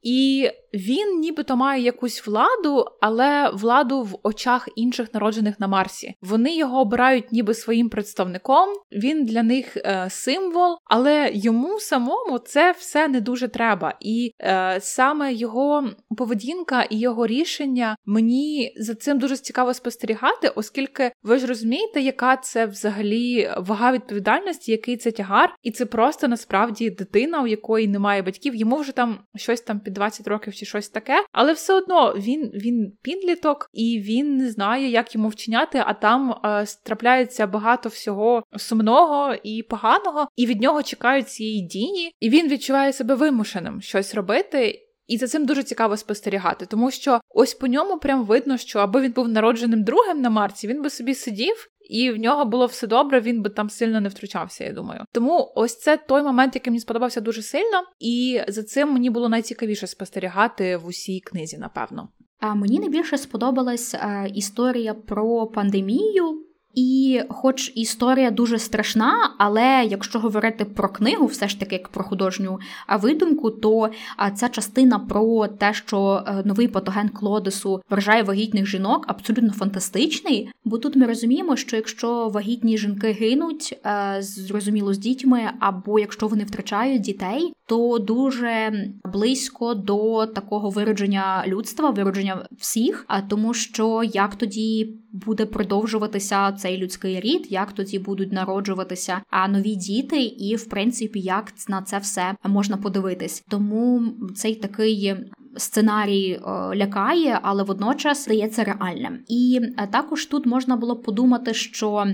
І 0.05 0.51
він 0.75 1.19
нібито 1.19 1.57
має 1.57 1.83
якусь 1.83 2.27
владу, 2.27 2.87
але 3.01 3.51
владу 3.55 4.03
в 4.03 4.19
очах 4.23 4.69
інших 4.77 5.15
народжених 5.15 5.61
на 5.61 5.69
Марсі. 5.69 6.15
Вони 6.23 6.57
його 6.57 6.81
обирають 6.81 7.33
ніби 7.33 7.55
своїм 7.55 7.89
представником. 7.89 8.69
Він 8.93 9.25
для 9.25 9.43
них 9.43 9.77
е, 9.77 10.07
символ, 10.11 10.77
але 10.85 11.31
йому 11.35 11.81
самому 11.81 12.39
це 12.39 12.73
все 12.79 13.09
не 13.09 13.21
дуже 13.21 13.49
треба. 13.49 13.95
І 14.01 14.33
е, 14.41 14.79
саме 14.81 15.33
його 15.33 15.89
поведінка 16.17 16.83
і 16.83 16.99
його 16.99 17.27
рішення 17.27 17.97
мені 18.07 18.75
за 18.77 18.95
цим 18.95 19.19
дуже 19.19 19.37
цікаво 19.37 19.75
спостерігати, 19.75 20.49
оскільки 20.49 21.13
ви 21.23 21.39
ж 21.39 21.47
розумієте, 21.47 22.01
яка 22.01 22.37
це 22.37 22.67
взагалі 22.67 23.51
вага 23.59 23.93
відповідальності, 23.93 24.73
який 24.73 24.97
це 24.97 25.11
тягар, 25.11 25.55
і 25.63 25.71
це 25.71 25.87
просто 25.87 26.29
насправді 26.29 26.91
дитина, 26.91 27.43
у 27.43 27.47
якої 27.47 27.89
немає 27.89 28.23
батьків. 28.23 28.55
Йому 28.55 28.77
вже 28.77 28.93
там 28.93 29.19
щось 29.37 29.61
там 29.61 29.81
під 29.81 29.94
20 29.95 30.29
років 30.29 30.55
чи 30.55 30.67
щось 30.67 30.89
таке, 30.89 31.25
але 31.33 31.53
все 31.53 31.75
одно 31.75 32.15
він 32.17 32.51
він 32.55 32.93
підліток 33.03 33.71
і 33.73 34.01
він 34.05 34.37
не 34.37 34.51
знає, 34.51 34.89
як 34.89 35.15
йому 35.15 35.29
вчиняти, 35.29 35.83
а 35.87 35.95
там 35.95 36.31
е, 36.45 36.65
трапляється 36.85 37.47
багато 37.47 37.89
всього 37.89 38.43
сумного 38.57 39.35
і 39.43 39.63
поганого, 39.63 40.29
і 40.37 40.47
від 40.47 40.61
нього 40.61 40.83
чекають 40.83 41.29
цієї 41.29 41.63
дії, 41.63 42.13
і 42.21 42.31
він 42.31 42.49
відчуває 42.49 42.93
себе 42.93 43.15
вимушеним 43.15 43.81
щось 43.81 44.15
робити. 44.15 44.81
І 45.07 45.19
за 45.19 45.27
цим 45.27 45.47
дуже 45.47 45.63
цікаво 45.63 45.97
спостерігати, 45.97 46.67
тому 46.67 46.91
що 46.91 47.21
ось 47.29 47.55
по 47.55 47.67
ньому 47.67 47.99
прям 47.99 48.25
видно, 48.25 48.57
що 48.57 48.79
аби 48.79 49.01
він 49.01 49.13
був 49.13 49.29
народженим 49.29 49.85
другим 49.85 50.21
на 50.21 50.31
Марсі, 50.31 50.69
він 50.69 50.83
би 50.83 50.91
собі 50.91 51.15
сидів 51.15 51.69
і 51.91 52.11
в 52.11 52.17
нього 52.17 52.45
було 52.45 52.67
все 52.67 52.87
добре, 52.87 53.21
він 53.21 53.43
би 53.43 53.51
там 53.51 53.71
сильно 53.71 54.01
не 54.01 54.09
втручався, 54.09 54.65
я 54.65 54.73
думаю. 54.73 55.05
Тому 55.13 55.53
ось 55.55 55.79
це 55.79 55.97
той 55.97 56.23
момент, 56.23 56.55
який 56.55 56.71
мені 56.71 56.81
сподобався 56.81 57.21
дуже 57.21 57.43
сильно, 57.43 57.83
і 58.01 58.41
за 58.49 58.63
цим 58.63 58.93
мені 58.93 59.11
було 59.11 59.29
найцікавіше 59.29 59.87
спостерігати 59.87 60.77
в 60.77 60.87
усій 60.87 61.21
книзі, 61.21 61.59
напевно. 61.59 62.09
А 62.41 62.55
мені 62.55 62.79
найбільше 62.79 63.19
сподобалась 63.19 63.95
а, 63.95 64.27
історія 64.35 64.95
про 64.95 65.47
пандемію. 65.47 66.45
І, 66.75 67.21
хоч 67.29 67.73
історія 67.75 68.31
дуже 68.31 68.59
страшна, 68.59 69.35
але 69.39 69.85
якщо 69.91 70.19
говорити 70.19 70.65
про 70.65 70.89
книгу, 70.89 71.27
все 71.27 71.49
ж 71.49 71.61
таки 71.61 71.75
як 71.75 71.89
про 71.89 72.05
художню 72.05 72.59
видумку, 73.01 73.51
то 73.51 73.91
ця 74.35 74.49
частина 74.49 74.99
про 74.99 75.49
те, 75.49 75.75
що 75.75 76.25
е, 76.27 76.43
новий 76.45 76.69
патоген 76.69 77.09
Клодесу 77.09 77.83
вражає 77.91 78.23
вагітних 78.23 78.67
жінок, 78.67 79.05
абсолютно 79.09 79.53
фантастичний. 79.53 80.51
Бо 80.65 80.79
тут 80.79 80.97
ми 80.97 81.07
розуміємо, 81.07 81.57
що 81.57 81.77
якщо 81.77 82.29
вагітні 82.29 82.79
жінки 82.79 83.13
гинуть, 83.13 83.79
е, 83.87 84.17
зрозуміло 84.21 84.95
з 84.95 84.99
дітьми, 84.99 85.51
або 85.61 85.99
якщо 85.99 86.27
вони 86.27 86.45
втрачають 86.45 87.03
дітей, 87.03 87.53
то 87.67 87.99
дуже 87.99 88.73
близько 89.13 89.75
до 89.75 90.27
такого 90.27 90.71
виродження 90.71 91.45
людства, 91.47 91.91
виродження 91.91 92.47
всіх, 92.59 93.05
а 93.09 93.21
тому, 93.21 93.55
що 93.55 94.03
як 94.03 94.35
тоді 94.35 94.95
буде 95.15 95.47
продовжуватися 95.47 96.53
цей 96.53 96.79
людський 96.79 97.21
рід, 97.21 97.47
як 97.51 97.73
тоді 97.73 97.99
будуть 97.99 98.33
народжуватися 98.33 99.21
нові 99.49 99.75
діти, 99.75 100.23
і 100.23 100.57
в 100.57 100.69
принципі, 100.69 101.21
як 101.21 101.53
на 101.69 101.83
це 101.83 101.99
все 101.99 102.35
можна 102.45 102.77
подивитись. 102.77 103.45
Тому 103.51 104.03
цей 104.35 104.55
такий. 104.55 105.15
Сценарій 105.57 106.41
лякає, 106.75 107.39
але 107.43 107.63
водночас 107.63 108.25
здається 108.25 108.65
реальним. 108.65 109.19
І 109.29 109.61
е, 109.79 109.89
також 109.93 110.27
тут 110.27 110.47
можна 110.47 110.77
було 110.77 110.97
подумати, 110.97 111.55
що 111.55 112.07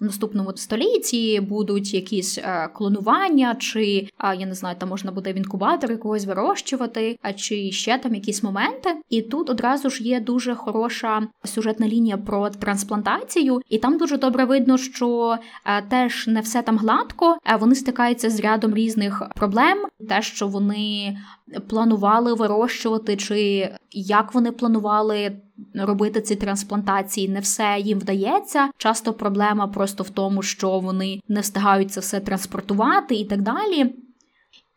в 0.00 0.04
наступному 0.04 0.52
столітті 0.56 1.40
будуть 1.40 1.94
якісь 1.94 2.38
е, 2.38 2.68
клонування, 2.74 3.56
чи 3.58 4.08
я 4.38 4.46
не 4.46 4.54
знаю, 4.54 4.76
там 4.78 4.88
можна 4.88 5.12
буде 5.12 5.32
в 5.32 5.36
інкубатор 5.36 5.90
якогось 5.90 6.24
вирощувати, 6.24 7.18
а 7.22 7.32
чи 7.32 7.72
ще 7.72 7.98
там 7.98 8.14
якісь 8.14 8.42
моменти. 8.42 8.90
І 9.10 9.22
тут 9.22 9.50
одразу 9.50 9.90
ж 9.90 10.02
є 10.02 10.20
дуже 10.20 10.54
хороша 10.54 11.28
сюжетна 11.44 11.88
лінія 11.88 12.16
про 12.16 12.50
трансплантацію, 12.50 13.60
і 13.68 13.78
там 13.78 13.98
дуже 13.98 14.18
добре 14.18 14.44
видно, 14.44 14.78
що 14.78 15.38
е, 15.64 15.82
теж 15.82 16.26
не 16.26 16.40
все 16.40 16.62
там 16.62 16.78
гладко, 16.78 17.38
вони 17.60 17.74
стикаються 17.74 18.30
з 18.30 18.40
рядом 18.40 18.74
різних 18.74 19.22
проблем, 19.34 19.78
те, 20.08 20.22
що 20.22 20.48
вони 20.48 21.18
планували 21.68 22.34
вирощувати, 22.34 23.16
чи 23.16 23.70
як 23.92 24.34
вони 24.34 24.52
планували 24.52 25.36
робити 25.74 26.20
ці 26.20 26.36
трансплантації, 26.36 27.28
не 27.28 27.40
все 27.40 27.76
їм 27.78 27.98
вдається. 27.98 28.68
Часто 28.76 29.12
проблема 29.12 29.66
просто 29.66 30.02
в 30.02 30.10
тому, 30.10 30.42
що 30.42 30.78
вони 30.78 31.20
не 31.28 31.40
встигають 31.40 31.92
це 31.92 32.00
все 32.00 32.20
транспортувати 32.20 33.14
і 33.14 33.24
так 33.24 33.42
далі. 33.42 33.94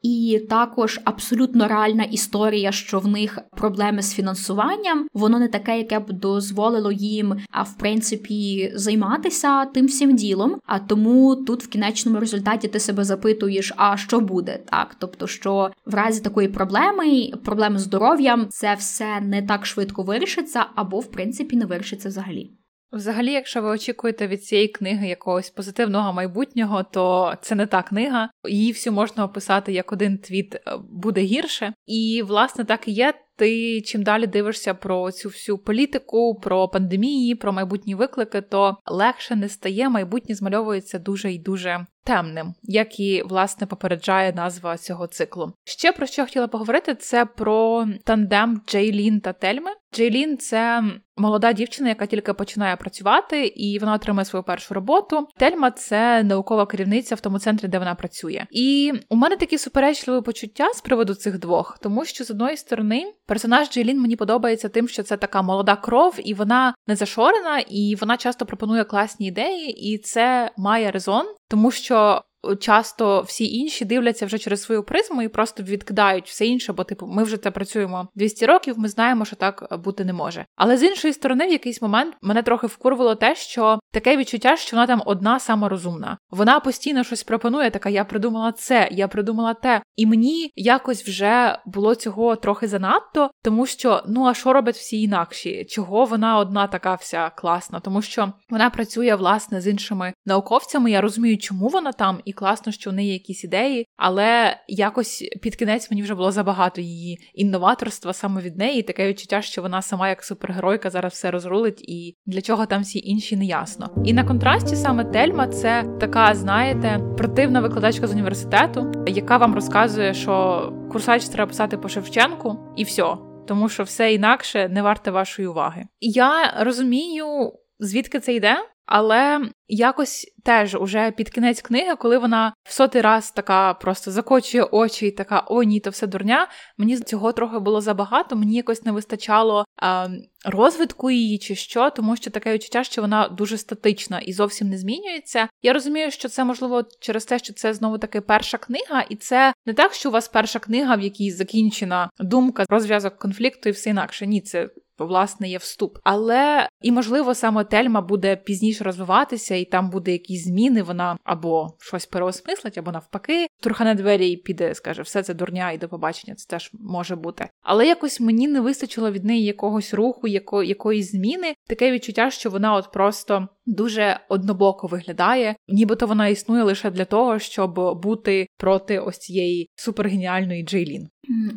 І 0.02 0.42
також 0.50 1.00
абсолютно 1.04 1.68
реальна 1.68 2.04
історія, 2.04 2.72
що 2.72 3.00
в 3.00 3.08
них 3.08 3.40
проблеми 3.58 4.02
з 4.02 4.14
фінансуванням, 4.14 5.08
воно 5.14 5.40
не 5.40 5.48
таке, 5.48 5.78
яке 5.78 6.00
б 6.00 6.14
дозволило 6.14 6.92
їм, 6.92 7.36
а 7.52 7.64
в 7.64 7.78
принципі, 7.78 8.72
займатися 8.76 9.66
тим 9.66 9.86
всім 9.86 10.16
ділом. 10.16 10.56
А 10.66 10.80
тому 10.80 11.36
тут 11.36 11.64
в 11.64 11.68
кінечному 11.68 12.20
результаті 12.20 12.68
ти 12.68 12.80
себе 12.80 13.04
запитуєш, 13.04 13.74
а 13.78 13.98
що 13.98 14.20
буде 14.20 14.60
так? 14.66 14.96
Тобто, 15.00 15.28
що 15.28 15.72
в 15.86 15.94
разі 15.94 16.22
такої 16.22 16.48
проблеми, 16.48 17.32
проблеми 17.44 17.80
з 17.80 17.82
здоров'ям, 17.82 18.48
це 18.50 18.76
все 18.76 19.22
не 19.22 19.42
так 19.42 19.66
швидко 19.66 20.04
вирішиться, 20.04 20.66
або 20.76 21.00
в 21.00 21.12
принципі 21.12 21.56
не 21.56 21.66
вирішиться 21.66 22.10
взагалі. 22.10 22.59
Взагалі, 22.92 23.32
якщо 23.32 23.62
ви 23.62 23.70
очікуєте 23.70 24.28
від 24.28 24.44
цієї 24.44 24.68
книги 24.68 25.08
якогось 25.08 25.50
позитивного 25.50 26.14
майбутнього, 26.14 26.84
то 26.84 27.34
це 27.42 27.56
не 27.56 27.66
та 27.66 27.82
книга. 27.82 28.30
Її 28.48 28.72
всю 28.72 28.94
можна 28.94 29.26
описати 29.26 29.74
як 29.74 29.92
один 29.92 30.18
твіт 30.18 30.56
е, 30.56 30.62
буде 30.92 31.22
гірше. 31.22 31.74
І 31.86 32.24
власне 32.28 32.66
так 32.66 32.88
і 32.88 32.92
є. 32.92 33.14
ти 33.36 33.82
чим 33.82 34.04
далі 34.04 34.28
дивишся 34.28 34.74
про 34.74 35.12
цю 35.12 35.30
всю 35.30 35.58
політику, 35.58 36.36
про 36.36 36.68
пандемії, 36.68 37.36
про 37.36 37.54
майбутні 37.54 37.96
виклики, 37.96 38.42
то 38.42 38.78
легше 38.86 39.36
не 39.36 39.50
стає, 39.50 39.90
майбутнє 39.90 40.36
змальовується 40.36 41.00
дуже 41.00 41.34
і 41.34 41.40
дуже 41.40 41.86
темним, 42.04 42.54
як 42.64 43.00
і 43.00 43.24
власне 43.26 43.68
попереджає 43.68 44.34
назва 44.34 44.78
цього 44.78 45.08
циклу. 45.08 45.54
Ще 45.64 45.92
про 45.92 46.06
що 46.06 46.26
хотіла 46.26 46.48
поговорити, 46.48 46.96
це 46.96 47.26
про 47.26 47.88
тандем 48.06 48.62
Джейлін 48.68 49.20
та 49.20 49.34
Тельми. 49.34 49.72
Джейлін 49.94 50.38
це 50.38 50.84
молода 51.18 51.54
дівчина, 51.54 51.90
яка 51.90 52.06
тільки 52.06 52.34
починає 52.34 52.76
працювати, 52.76 53.48
і 53.48 53.80
вона 53.80 53.94
отримує 53.94 54.26
свою 54.26 54.44
першу 54.44 54.74
роботу. 54.74 55.28
Тельма 55.38 55.72
це 55.72 56.24
наукова 56.24 56.66
керівниця 56.66 57.16
в 57.16 57.22
тому 57.22 57.40
центрі, 57.40 57.68
де 57.68 57.80
вона 57.80 57.96
працює. 57.96 58.46
І 58.52 58.94
у 59.10 59.16
мене 59.16 59.36
такі 59.36 59.58
суперечливі 59.58 60.22
почуття 60.22 60.74
з 60.74 60.82
приводу 60.82 61.14
цих 61.14 61.40
двох, 61.40 61.78
тому 61.82 62.06
що 62.06 62.24
з 62.24 62.32
одної 62.32 62.58
сторони 62.58 63.14
персонаж 63.26 63.70
Джейлін 63.70 64.02
мені 64.02 64.16
подобається 64.16 64.70
тим, 64.70 64.88
що 64.88 65.04
це 65.04 65.18
така 65.18 65.42
молода 65.42 65.76
кров, 65.76 66.16
і 66.24 66.34
вона 66.34 66.74
не 66.88 66.96
зашорена, 66.96 67.60
і 67.60 67.96
вона 68.02 68.18
часто 68.18 68.46
пропонує 68.46 68.84
класні 68.84 69.28
ідеї, 69.28 69.94
і 69.94 69.98
це 69.98 70.52
має 70.58 70.92
резон, 70.92 71.26
тому 71.50 71.72
що 71.72 72.24
часто 72.60 73.22
всі 73.22 73.56
інші 73.56 73.86
дивляться 73.86 74.26
вже 74.26 74.38
через 74.38 74.62
свою 74.62 74.84
призму 74.84 75.22
і 75.22 75.28
просто 75.28 75.64
відкидають 75.64 76.28
все 76.28 76.46
інше, 76.46 76.74
бо 76.74 76.84
типу 76.84 77.08
ми 77.08 77.24
вже 77.24 77.38
це 77.38 77.52
працюємо 77.52 78.08
200 78.16 78.46
років. 78.46 78.80
Ми 78.80 78.88
знаємо, 78.88 79.26
що 79.26 79.36
так 79.36 79.80
бути 79.84 80.06
не 80.06 80.14
може. 80.14 80.46
Але 80.56 80.78
з 80.78 80.84
іншої 80.84 81.14
сторони, 81.14 81.48
в 81.48 81.52
якийсь 81.52 81.82
момент 81.82 82.16
мене 82.22 82.44
трохи 82.44 82.68
вкурвало 82.68 83.16
те, 83.16 83.36
що 83.36 83.80
таке 83.92 84.18
відчуття, 84.18 84.58
що 84.58 84.76
вона 84.76 84.88
там 84.88 85.02
одна 85.06 85.40
сама 85.40 85.70
розумна. 85.70 86.18
Вона 86.32 86.60
постійно 86.60 87.04
щось 87.04 87.24
пропонує. 87.24 87.72
Така 87.72 87.90
я 87.90 88.06
придумала 88.06 88.52
це, 88.52 88.90
я 88.92 89.08
придумала 89.08 89.54
те, 89.54 89.82
і 89.96 90.06
мені 90.06 90.52
якось 90.56 91.04
вже 91.04 91.60
було 91.66 91.96
цього 91.96 92.36
трохи 92.36 92.68
занадто, 92.68 93.32
тому 93.44 93.66
що 93.66 94.04
ну 94.08 94.26
а 94.26 94.34
що 94.34 94.54
робить 94.54 94.76
всі 94.76 95.02
інакші? 95.02 95.66
Чого 95.66 96.06
вона 96.06 96.38
одна 96.38 96.68
така 96.68 96.96
вся 96.96 97.30
класна? 97.30 97.80
Тому 97.80 98.02
що 98.02 98.34
вона 98.50 98.70
працює 98.70 99.16
власне 99.16 99.62
з 99.62 99.68
іншими 99.68 100.14
науковцями. 100.26 100.92
Я 100.92 101.02
розумію, 101.02 101.38
чому 101.38 101.68
вона 101.68 101.92
там 101.92 102.20
і 102.30 102.34
класно, 102.34 102.72
що 102.72 102.90
в 102.90 102.94
неї 102.94 103.14
якісь 103.14 103.44
ідеї, 103.44 103.86
але 103.98 104.58
якось 104.68 105.24
під 105.42 105.56
кінець 105.56 105.92
мені 105.92 106.04
вже 106.04 106.16
було 106.16 106.32
забагато 106.32 106.82
її 106.82 107.20
інноваторства 107.34 108.14
саме 108.14 108.42
від 108.42 108.58
неї. 108.58 108.82
Таке 108.82 109.08
відчуття, 109.08 109.42
що 109.42 109.62
вона 109.62 109.82
сама 109.82 110.10
як 110.10 110.24
супергеройка 110.24 110.90
зараз 110.90 111.14
все 111.14 111.32
розрулить, 111.32 111.82
і 111.82 112.16
для 112.26 112.42
чого 112.42 112.66
там 112.66 112.82
всі 112.82 113.00
інші 113.00 113.38
не 113.38 113.46
ясно. 113.46 113.90
І 114.06 114.14
на 114.14 114.24
контрасті 114.24 114.76
саме 114.76 115.06
Тельма 115.06 115.48
це 115.48 115.86
така, 116.00 116.36
знаєте, 116.36 117.00
противна 117.18 117.62
викладачка 117.62 118.08
з 118.08 118.12
університету, 118.12 118.92
яка 119.08 119.38
вам 119.38 119.56
розказує, 119.56 120.14
що 120.14 120.74
курсач 120.92 121.26
треба 121.26 121.50
писати 121.50 121.78
по 121.78 121.90
Шевченку, 121.90 122.58
і 122.78 122.84
все. 122.84 123.16
Тому 123.48 123.70
що 123.70 123.84
все 123.84 124.14
інакше 124.14 124.70
не 124.70 124.82
варте 124.82 125.12
вашої 125.12 125.48
уваги. 125.48 125.84
Я 126.00 126.54
розумію, 126.60 127.54
звідки 127.80 128.20
це 128.20 128.34
йде, 128.34 128.56
але 128.92 129.42
якось 129.68 130.34
теж 130.44 130.76
уже 130.76 131.12
під 131.12 131.30
кінець 131.30 131.62
книги, 131.62 131.96
коли 131.96 132.18
вона 132.18 132.54
в 132.64 132.74
сотий 132.74 133.02
раз 133.02 133.32
така 133.32 133.74
просто 133.74 134.12
закочує 134.12 134.64
очі 134.64 135.08
і 135.08 135.12
така 135.12 135.44
о, 135.48 135.64
ні, 135.64 135.80
то 135.80 135.90
все 135.90 136.08
дурня. 136.08 136.48
Мені 136.78 136.98
цього 136.98 137.32
трохи 137.32 137.60
було 137.60 137.82
забагато. 137.82 138.36
Мені 138.36 138.56
якось 138.56 138.86
не 138.86 138.92
вистачало 138.92 139.66
а, 139.82 140.08
розвитку 140.46 141.12
її 141.12 141.38
чи 141.38 141.56
що, 141.56 141.90
тому 141.90 142.16
що 142.16 142.32
таке 142.32 142.54
відчуття, 142.54 142.84
що 142.84 143.02
вона 143.02 143.28
дуже 143.28 143.58
статична 143.58 144.20
і 144.20 144.34
зовсім 144.34 144.70
не 144.70 144.78
змінюється. 144.78 145.48
Я 145.62 145.74
розумію, 145.74 146.12
що 146.12 146.30
це 146.30 146.44
можливо 146.44 146.84
через 147.00 147.26
те, 147.26 147.40
що 147.40 147.54
це 147.54 147.74
знову 147.74 147.98
таки 147.98 148.22
перша 148.22 148.58
книга, 148.58 149.02
і 149.10 149.16
це 149.16 149.54
не 149.66 149.74
так, 149.74 149.94
що 149.94 150.10
у 150.10 150.12
вас 150.12 150.28
перша 150.28 150.60
книга, 150.60 150.96
в 150.96 151.02
якій 151.02 151.32
закінчена 151.32 152.10
думка, 152.20 152.66
розв'язок 152.70 153.18
конфлікту 153.18 153.70
і 153.70 153.72
все 153.72 153.90
інакше. 153.90 154.28
Ні, 154.28 154.42
це 154.42 154.70
власне 155.06 155.50
є 155.50 155.58
вступ. 155.58 155.98
Але 156.04 156.70
і 156.82 156.92
можливо 156.92 157.36
саме 157.36 157.64
Тельма 157.64 158.02
буде 158.02 158.36
пізніше 158.36 158.84
розвиватися, 158.84 159.56
і 159.56 159.66
там 159.66 159.90
буде 159.90 160.12
якісь 160.12 160.44
зміни. 160.44 160.84
Вона 160.84 161.18
або 161.24 161.68
щось 161.80 162.06
переосмислить, 162.06 162.78
або 162.78 162.92
навпаки, 162.92 163.48
турхане 163.62 163.96
двері 163.96 164.30
і 164.32 164.38
піде, 164.38 164.76
скаже, 164.76 165.02
все 165.02 165.24
це 165.24 165.34
дурня 165.34 165.72
і 165.72 165.78
до 165.78 165.90
побачення. 165.90 166.36
Це 166.36 166.48
теж 166.48 166.72
може 166.74 167.16
бути. 167.16 167.50
Але 167.62 167.88
якось 167.88 168.20
мені 168.20 168.48
не 168.48 168.62
вистачило 168.62 169.12
від 169.12 169.26
неї 169.26 169.44
якогось 169.44 169.94
руху, 169.94 170.28
яко, 170.28 170.64
якоїсь 170.64 171.12
зміни. 171.12 171.54
Таке 171.68 171.92
відчуття, 171.92 172.32
що 172.32 172.50
вона 172.50 172.74
от 172.74 172.92
просто 172.92 173.48
дуже 173.70 174.20
однобоко 174.30 174.88
виглядає, 174.88 175.56
нібито 175.68 176.08
вона 176.08 176.28
існує 176.28 176.64
лише 176.64 176.92
для 176.92 177.06
того, 177.06 177.40
щоб 177.40 178.02
бути 178.02 178.48
проти 178.58 179.00
ось 179.00 179.18
цієї 179.18 179.70
супергеніальної 179.76 180.64
Джейлін. 180.64 181.08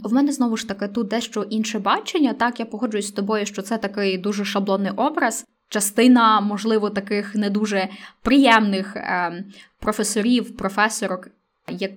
В 0.05 0.13
мене 0.13 0.33
знову 0.33 0.57
ж 0.57 0.69
таки 0.69 0.89
тут 0.89 1.09
дещо 1.09 1.43
інше 1.43 1.79
бачення. 1.79 2.33
Так, 2.33 2.61
я 2.61 2.67
погоджуюсь 2.67 3.09
з 3.09 3.13
тобою, 3.13 3.47
що 3.47 3.63
це 3.63 3.79
такий 3.79 4.19
дуже 4.19 4.45
шаблонний 4.45 4.93
образ. 4.97 5.45
Частина, 5.69 6.41
можливо, 6.41 6.91
таких 6.91 7.35
не 7.35 7.51
дуже 7.51 7.89
приємних 8.23 8.97
е, 8.97 9.45
професорів, 9.81 10.57
професорок 10.57 11.29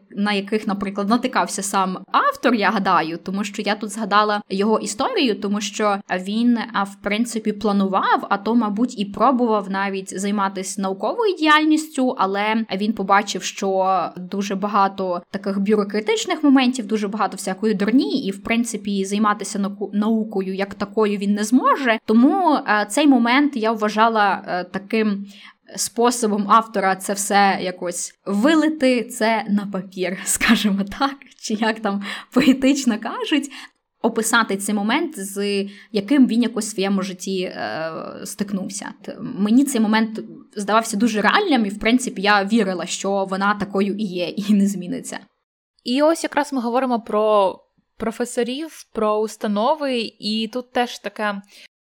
на 0.10 0.34
яких, 0.34 0.68
наприклад, 0.68 1.10
натикався 1.10 1.64
сам 1.64 1.98
автор, 2.12 2.54
я 2.54 2.70
гадаю, 2.70 3.18
тому 3.18 3.44
що 3.44 3.62
я 3.62 3.76
тут 3.76 3.90
згадала 3.90 4.42
його 4.50 4.80
історію, 4.80 5.40
тому 5.42 5.62
що 5.62 5.98
він, 6.20 6.58
в 6.84 7.04
принципі, 7.04 7.52
планував, 7.54 8.28
а 8.30 8.38
то, 8.38 8.56
мабуть, 8.56 9.00
і 9.00 9.06
пробував 9.06 9.70
навіть 9.70 10.20
займатися 10.20 10.82
науковою 10.82 11.36
діяльністю, 11.36 12.16
але 12.18 12.66
він 12.76 12.94
побачив, 12.94 13.44
що 13.44 14.00
дуже 14.18 14.56
багато 14.56 15.22
таких 15.32 15.60
бюрократичних 15.60 16.44
моментів, 16.44 16.88
дуже 16.88 17.08
багато 17.08 17.38
всякої 17.38 17.74
дурні, 17.74 18.26
і 18.26 18.32
в 18.32 18.44
принципі 18.44 19.06
займатися 19.06 19.72
наукою 19.94 20.56
як 20.56 20.74
такою 20.74 21.18
він 21.18 21.34
не 21.34 21.44
зможе. 21.44 22.00
Тому 22.06 22.58
цей 22.90 23.08
момент 23.08 23.56
я 23.56 23.72
вважала 23.72 24.42
таким 24.72 25.26
способом 25.76 26.52
автора 26.52 26.96
це 26.96 27.14
все 27.14 27.60
якось 27.62 28.20
вилити 28.26 29.04
це 29.04 29.46
на 29.50 29.66
папір, 29.74 30.18
скажімо 30.26 30.84
так, 31.00 31.16
чи 31.42 31.54
як 31.54 31.80
там 31.80 32.04
поетично 32.32 33.00
кажуть. 33.00 33.52
Описати 34.02 34.58
цей 34.58 34.76
момент, 34.76 35.20
з 35.20 35.68
яким 35.92 36.28
він 36.28 36.44
якось 36.44 36.68
в 36.68 36.72
своєму 36.72 37.02
житті 37.02 37.42
е, 37.42 37.92
стикнувся. 38.24 38.94
Мені 39.20 39.66
цей 39.66 39.82
момент 39.82 40.20
здавався 40.56 40.98
дуже 40.98 41.22
реальним, 41.22 41.66
і 41.66 41.70
в 41.70 41.80
принципі 41.80 42.22
я 42.22 42.44
вірила, 42.44 42.86
що 42.86 43.26
вона 43.26 43.54
такою 43.54 43.96
і 43.96 44.04
є, 44.04 44.28
і 44.28 44.54
не 44.54 44.68
зміниться. 44.68 45.20
І 45.84 46.02
ось 46.02 46.24
якраз 46.24 46.54
ми 46.54 46.62
говоримо 46.62 47.02
про 47.02 47.56
професорів, 47.98 48.86
про 48.94 49.18
установи, 49.18 50.12
і 50.20 50.50
тут 50.54 50.72
теж 50.72 51.00
таке 51.00 51.42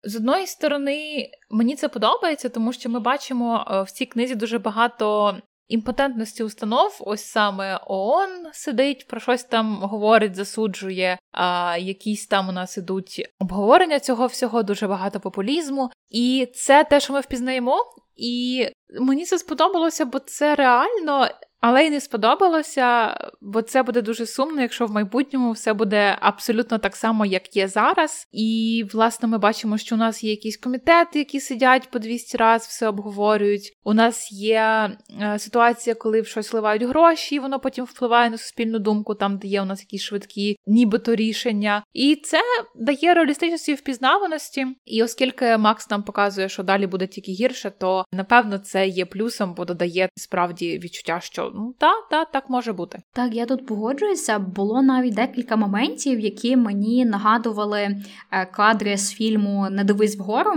з 0.03 0.17
одної 0.17 0.47
сторони, 0.47 1.31
мені 1.51 1.77
це 1.77 1.89
подобається, 1.89 2.49
тому 2.49 2.73
що 2.73 2.91
ми 2.91 3.01
бачимо 3.01 3.67
е, 3.71 3.83
в 3.83 3.91
цій 3.91 4.07
книзі 4.07 4.35
дуже 4.35 4.59
багато 4.59 5.37
імпотентності 5.69 6.43
установ. 6.43 6.97
Ось 7.01 7.25
саме 7.25 7.81
ООН 7.87 8.31
сидить, 8.53 9.07
про 9.07 9.21
щось 9.21 9.45
там 9.45 9.77
говорить, 9.83 10.35
засуджує. 10.35 11.19
А 11.33 11.77
якісь 11.81 12.27
там 12.27 12.49
у 12.49 12.53
нас 12.53 12.77
ідуть 12.77 13.29
обговорення 13.39 14.01
цього 14.01 14.27
всього, 14.27 14.63
дуже 14.63 14.87
багато 14.87 15.21
популізму. 15.21 15.91
І 16.09 16.49
це 16.55 16.85
те, 16.85 17.01
що 17.01 17.13
ми 17.13 17.21
впізнаємо. 17.21 17.77
І 18.17 18.67
мені 19.01 19.25
це 19.25 19.39
сподобалося, 19.39 20.05
бо 20.05 20.19
це 20.19 20.55
реально 20.55 21.29
але 21.61 21.87
й 21.87 21.91
не 21.91 22.01
сподобалося, 22.01 23.17
бо 23.41 23.63
це 23.63 23.83
буде 23.83 24.03
дуже 24.03 24.27
сумно, 24.27 24.61
якщо 24.61 24.87
в 24.87 24.91
майбутньому 24.91 25.53
все 25.53 25.73
буде 25.73 26.17
абсолютно 26.21 26.79
так 26.79 26.97
само, 26.97 27.27
як 27.27 27.57
є 27.57 27.69
зараз. 27.69 28.29
І, 28.33 28.85
власне, 28.93 29.29
ми 29.29 29.39
бачимо, 29.39 29.79
що 29.79 29.95
у 29.95 29.99
нас 29.99 30.25
є 30.25 30.31
якісь 30.31 30.57
комітети, 30.57 31.19
які 31.19 31.41
сидять 31.41 31.91
по 31.91 31.99
200 31.99 32.37
разів, 32.37 32.69
все 32.69 32.89
обговорюють. 32.89 33.73
У 33.85 33.95
нас 33.95 34.33
є 34.33 34.91
е, 35.21 35.39
ситуація, 35.39 35.95
коли 35.95 36.21
в 36.21 36.27
щось 36.27 36.53
вливають 36.53 36.83
гроші, 36.83 37.35
і 37.35 37.39
воно 37.39 37.61
потім 37.61 37.85
впливає 37.85 38.31
на 38.31 38.39
суспільну 38.39 38.79
думку, 38.79 39.15
там 39.15 39.39
де 39.39 39.49
є 39.49 39.63
у 39.63 39.65
нас 39.65 39.81
якісь 39.81 40.03
швидкі, 40.03 40.57
нібито 40.67 41.15
рішення. 41.15 41.83
І 41.93 42.17
це 42.17 42.41
дає 42.77 43.15
реалістичності 43.15 43.73
і 43.73 43.75
впізнаваності. 43.75 44.67
І 44.85 45.03
оскільки 45.03 45.57
Макс 45.57 45.91
нам 45.91 46.03
показує, 46.03 46.49
що 46.49 46.63
далі 46.63 46.87
буде 46.87 47.07
тільки 47.07 47.33
гірше, 47.33 47.71
то 47.71 48.05
напевно 48.13 48.59
це 48.59 48.89
є 48.89 49.07
плюсом, 49.07 49.55
бо 49.55 49.65
додає 49.65 50.09
справді 50.17 50.79
відчуття, 50.79 51.21
що 51.23 51.50
ну 51.55 51.75
так, 51.79 52.09
та, 52.11 52.25
так 52.25 52.51
може 52.51 52.73
бути. 52.73 52.99
Так, 53.13 53.35
я 53.35 53.47
тут 53.47 53.67
погоджуюся. 53.67 54.39
Було 54.39 54.83
навіть 54.83 55.15
декілька 55.15 55.57
моментів, 55.57 56.21
які 56.21 56.57
мені 56.57 57.05
нагадували 57.05 57.97
е, 58.31 58.47
кадри 58.47 58.97
з 58.97 59.13
фільму 59.13 59.71
Не 59.71 59.85
дивись 59.85 60.19
вгору. 60.19 60.53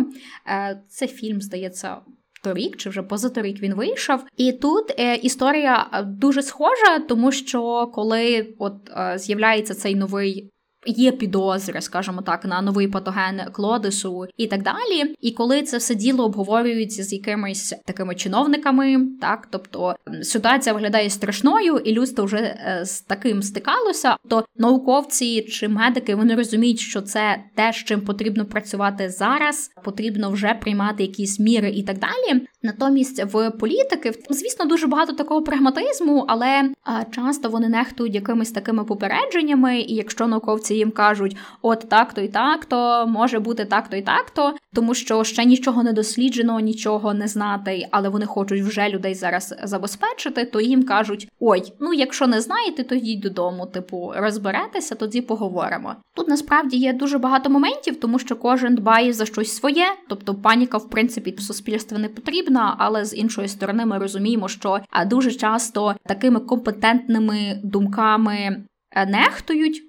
Е, 0.48 0.82
це 0.88 1.08
фільм, 1.08 1.42
здається. 1.42 1.98
Торік 2.44 2.78
чи 2.78 2.90
вже 2.90 3.04
позаторік 3.04 3.62
він 3.62 3.74
вийшов, 3.74 4.24
і 4.38 4.52
тут 4.52 4.96
е, 5.00 5.16
історія 5.16 6.06
дуже 6.06 6.42
схожа, 6.42 7.00
тому 7.08 7.32
що 7.32 7.92
коли 7.94 8.54
от 8.60 8.74
е, 8.90 9.18
з'являється 9.18 9.74
цей 9.74 9.96
новий 9.96 10.53
є 10.86 11.12
підозри, 11.12 11.82
скажімо 11.82 12.22
так, 12.22 12.46
на 12.46 12.62
новий 12.62 12.88
патоген 12.88 13.42
клодису 13.52 14.26
і 14.38 14.48
так 14.48 14.64
далі. 14.64 15.16
І 15.22 15.32
коли 15.32 15.62
це 15.62 15.78
все 15.78 15.96
діло 15.96 16.26
обговорюється 16.26 17.04
з 17.04 17.14
якимись 17.14 17.74
такими 17.86 18.16
чиновниками, 18.16 19.08
так 19.22 19.48
тобто 19.52 19.96
ситуація 20.22 20.74
виглядає 20.74 21.10
страшною, 21.10 21.78
і 21.78 21.94
людство 21.94 22.26
вже 22.26 22.38
е, 22.38 22.86
з 22.86 23.02
таким 23.02 23.44
стикалося, 23.44 24.18
то 24.30 24.46
науковці 24.58 25.42
чи 25.42 25.68
медики 25.68 26.16
вони 26.16 26.36
розуміють, 26.36 26.80
що 26.80 27.02
це 27.02 27.44
те, 27.56 27.74
з 27.74 27.76
чим 27.76 28.02
потрібно 28.02 28.46
працювати 28.46 29.10
зараз, 29.10 29.72
потрібно 29.84 30.32
вже 30.32 30.54
приймати 30.54 31.04
якісь 31.04 31.40
міри 31.40 31.70
і 31.70 31.84
так 31.84 31.98
далі. 32.00 32.48
Натомість 32.66 33.24
в 33.34 33.50
політики, 33.50 34.14
звісно, 34.30 34.66
дуже 34.66 34.88
багато 34.88 35.14
такого 35.14 35.42
прагматизму, 35.42 36.26
але 36.28 36.70
часто 37.12 37.50
вони 37.50 37.70
нехтують 37.70 38.16
якимись 38.16 38.52
такими 38.52 38.84
попередженнями, 38.84 39.80
і 39.80 39.96
якщо 39.96 40.28
науковці 40.28 40.76
їм 40.76 40.92
кажуть, 40.92 41.38
от 41.62 41.90
так-то 41.90 42.22
і 42.22 42.28
так-то, 42.28 43.08
може 43.08 43.40
бути 43.40 43.66
так-то 43.66 43.98
і 43.98 44.02
так-то, 44.02 44.54
тому 44.74 44.94
що 44.94 45.24
ще 45.24 45.46
нічого 45.46 45.84
не 45.84 45.94
досліджено, 45.94 46.60
нічого 46.60 47.14
не 47.14 47.28
знати, 47.28 47.88
але 47.92 48.10
вони 48.10 48.26
хочуть 48.26 48.62
вже 48.62 48.90
людей 48.90 49.16
зараз 49.16 49.56
забезпечити, 49.64 50.46
то 50.46 50.62
їм 50.62 50.84
кажуть: 50.84 51.28
ой, 51.40 51.74
ну 51.80 51.94
якщо 51.94 52.28
не 52.28 52.42
знаєте, 52.42 52.84
то 52.84 52.96
йдіть 52.96 53.20
додому, 53.20 53.66
типу, 53.66 54.14
розберетеся, 54.16 54.96
тоді 54.96 55.22
поговоримо. 55.22 55.96
Тут 56.16 56.28
насправді 56.28 56.78
є 56.78 56.94
дуже 56.94 57.18
багато 57.18 57.50
моментів, 57.50 58.00
тому 58.00 58.20
що 58.20 58.36
кожен 58.36 58.76
дбає 58.76 59.14
за 59.14 59.26
щось 59.26 59.56
своє, 59.56 59.86
тобто 60.10 60.36
паніка, 60.36 60.78
в 60.78 60.90
принципі, 60.90 61.32
в 61.38 61.42
суспільстві 61.42 61.98
не 61.98 62.10
потрібна, 62.10 62.53
але 62.60 63.06
з 63.06 63.16
іншої 63.16 63.48
сторони, 63.48 63.86
ми 63.86 63.98
розуміємо, 63.98 64.48
що 64.48 64.80
дуже 65.06 65.32
часто 65.32 65.96
такими 66.06 66.40
компетентними 66.40 67.62
думками 67.64 68.64
нехтують 69.08 69.82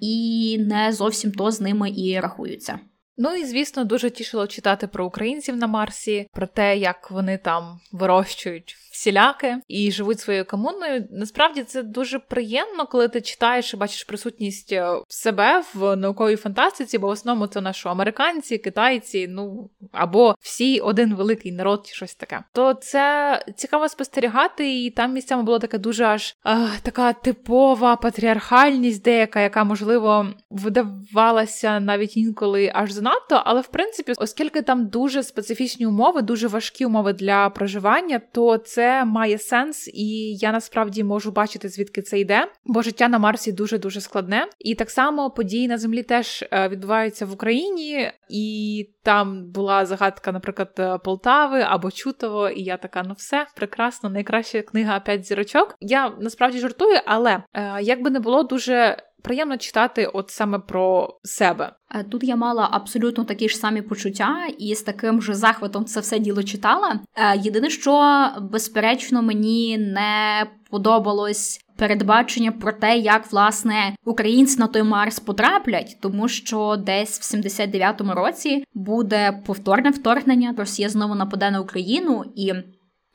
і 0.00 0.56
не 0.68 0.92
зовсім 0.92 1.32
то 1.32 1.50
з 1.50 1.60
ними 1.60 1.90
і 1.90 2.20
рахуються. 2.20 2.78
Ну 3.22 3.34
і 3.34 3.44
звісно, 3.44 3.84
дуже 3.84 4.10
тішило 4.10 4.46
читати 4.46 4.86
про 4.86 5.06
українців 5.06 5.56
на 5.56 5.66
Марсі, 5.66 6.26
про 6.32 6.46
те, 6.46 6.78
як 6.78 7.10
вони 7.10 7.38
там 7.38 7.80
вирощують 7.92 8.76
всіляке 9.00 9.60
і 9.68 9.92
живуть 9.92 10.20
своєю 10.20 10.44
комуною. 10.44 11.08
Насправді 11.10 11.62
це 11.62 11.82
дуже 11.82 12.18
приємно, 12.18 12.86
коли 12.86 13.08
ти 13.08 13.20
читаєш 13.20 13.74
і 13.74 13.76
бачиш 13.76 14.04
присутність 14.04 14.72
е, 14.72 14.92
себе 15.08 15.62
в 15.74 15.96
науковій 15.96 16.36
фантастиці, 16.36 16.98
бо 16.98 17.06
в 17.06 17.10
основному 17.10 17.46
це 17.46 17.60
наші 17.60 17.88
американці, 17.88 18.58
китайці, 18.58 19.28
ну 19.28 19.70
або 19.92 20.34
всі 20.40 20.80
один 20.80 21.14
великий 21.14 21.52
народ, 21.52 21.86
чи 21.86 21.94
щось 21.94 22.14
таке. 22.14 22.40
То 22.52 22.74
це 22.74 23.44
цікаво 23.56 23.88
спостерігати, 23.88 24.84
і 24.84 24.90
там 24.90 25.12
місцями 25.12 25.42
було 25.42 25.58
таке 25.58 25.78
дуже 25.78 26.04
аж 26.04 26.36
а, 26.42 26.66
така 26.82 27.12
типова 27.12 27.96
патріархальність, 27.96 29.02
деяка, 29.02 29.40
яка 29.40 29.64
можливо 29.64 30.26
видавалася 30.50 31.80
навіть 31.80 32.16
інколи 32.16 32.72
аж 32.74 32.90
занадто. 32.92 33.42
Але 33.44 33.60
в 33.60 33.68
принципі, 33.68 34.12
оскільки 34.16 34.62
там 34.62 34.86
дуже 34.86 35.22
специфічні 35.22 35.86
умови, 35.86 36.22
дуже 36.22 36.48
важкі 36.48 36.86
умови 36.86 37.12
для 37.12 37.50
проживання, 37.50 38.20
то 38.32 38.58
це 38.58 38.89
має 39.04 39.38
сенс, 39.38 39.88
і 39.94 40.36
я 40.36 40.52
насправді 40.52 41.04
можу 41.04 41.30
бачити, 41.30 41.68
звідки 41.68 42.02
це 42.02 42.18
йде, 42.18 42.46
бо 42.64 42.82
життя 42.82 43.08
на 43.08 43.18
Марсі 43.18 43.52
дуже 43.52 43.78
дуже 43.78 44.00
складне. 44.00 44.46
І 44.58 44.74
так 44.74 44.90
само 44.90 45.30
події 45.30 45.68
на 45.68 45.78
землі 45.78 46.02
теж 46.02 46.44
е, 46.52 46.68
відбуваються 46.68 47.26
в 47.26 47.32
Україні, 47.32 48.12
і 48.28 48.88
там 49.02 49.50
була 49.50 49.86
загадка, 49.86 50.32
наприклад, 50.32 50.74
е, 50.78 50.98
Полтави 50.98 51.60
або 51.68 51.90
Чутово, 51.90 52.48
і 52.48 52.62
я 52.62 52.76
така, 52.76 53.02
ну 53.02 53.14
все 53.14 53.46
прекрасно, 53.56 54.10
найкраща 54.10 54.62
книга 54.62 55.00
«П'ять 55.00 55.26
зірочок. 55.26 55.76
Я 55.80 56.12
насправді 56.20 56.58
жартую, 56.58 57.00
але 57.06 57.42
е, 57.54 57.82
як 57.82 58.02
би 58.02 58.10
не 58.10 58.20
було 58.20 58.42
дуже 58.42 58.96
приємно 59.22 59.56
читати, 59.56 60.06
от 60.06 60.30
саме 60.30 60.58
про 60.58 61.18
себе. 61.22 61.72
Тут 62.10 62.24
я 62.24 62.36
мала 62.36 62.68
абсолютно 62.72 63.24
такі 63.24 63.48
ж 63.48 63.56
самі 63.56 63.82
почуття, 63.82 64.36
і 64.58 64.74
з 64.74 64.82
таким 64.82 65.22
же 65.22 65.34
захватом 65.34 65.84
це 65.84 66.00
все 66.00 66.18
діло 66.18 66.42
читала. 66.42 67.00
Е, 67.16 67.38
єдине, 67.38 67.70
що 67.70 68.26
безперечно 68.40 69.22
мені 69.22 69.78
не 69.78 70.46
подобалось 70.70 71.60
передбачення 71.76 72.52
про 72.52 72.72
те, 72.72 72.98
як 72.98 73.32
власне 73.32 73.96
українці 74.04 74.60
на 74.60 74.66
той 74.66 74.82
Марс 74.82 75.20
потраплять, 75.20 75.96
тому 76.00 76.28
що 76.28 76.76
десь 76.76 77.20
в 77.20 77.36
79-му 77.36 78.14
році 78.14 78.64
буде 78.74 79.42
повторне 79.46 79.90
вторгнення. 79.90 80.54
Росія 80.58 80.88
знову 80.88 81.14
нападе 81.14 81.50
на 81.50 81.60
Україну 81.60 82.24
і 82.36 82.52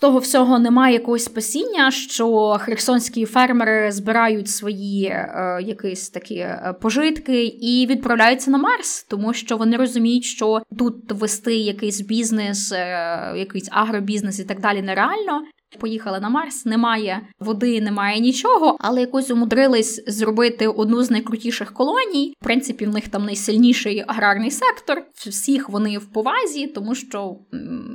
того 0.06 0.20
всього 0.20 0.60
немає 0.60 0.94
якогось 0.94 1.24
спасіння, 1.24 1.92
що 1.92 2.58
херсонські 2.62 3.26
фермери 3.26 3.92
збирають 3.92 4.50
свої 4.50 5.06
е, 5.06 5.60
якісь 5.62 6.10
такі 6.10 6.36
е, 6.36 6.76
пожитки 6.82 7.46
і 7.46 7.88
відправляються 7.90 8.52
на 8.52 8.58
Марс, 8.58 9.04
тому 9.04 9.34
що 9.34 9.58
вони 9.58 9.78
розуміють, 9.78 10.24
що 10.24 10.62
тут 10.78 11.12
вести 11.12 11.56
якийсь 11.56 12.02
бізнес, 12.02 12.72
е, 12.72 13.34
якийсь 13.38 13.70
агробізнес 13.72 14.40
і 14.40 14.44
так 14.44 14.60
далі 14.60 14.82
нереально. 14.82 15.42
Поїхали 15.80 16.20
на 16.20 16.30
Марс, 16.30 16.66
немає 16.66 17.22
води, 17.40 17.82
немає 17.82 18.20
нічого, 18.20 18.78
але 18.80 19.02
якось 19.02 19.32
умудрились 19.32 20.04
зробити 20.08 20.68
одну 20.68 21.04
з 21.04 21.12
найкрутіших 21.12 21.74
колоній. 21.74 22.34
В 22.42 22.44
принципі, 22.44 22.86
в 22.86 22.90
них 22.90 23.08
там 23.08 23.26
найсильніший 23.26 24.04
аграрний 24.08 24.52
сектор. 24.52 25.04
Всіх 25.16 25.70
вони 25.70 25.98
в 25.98 26.06
повазі, 26.06 26.68
тому 26.68 26.96
що 26.96 27.36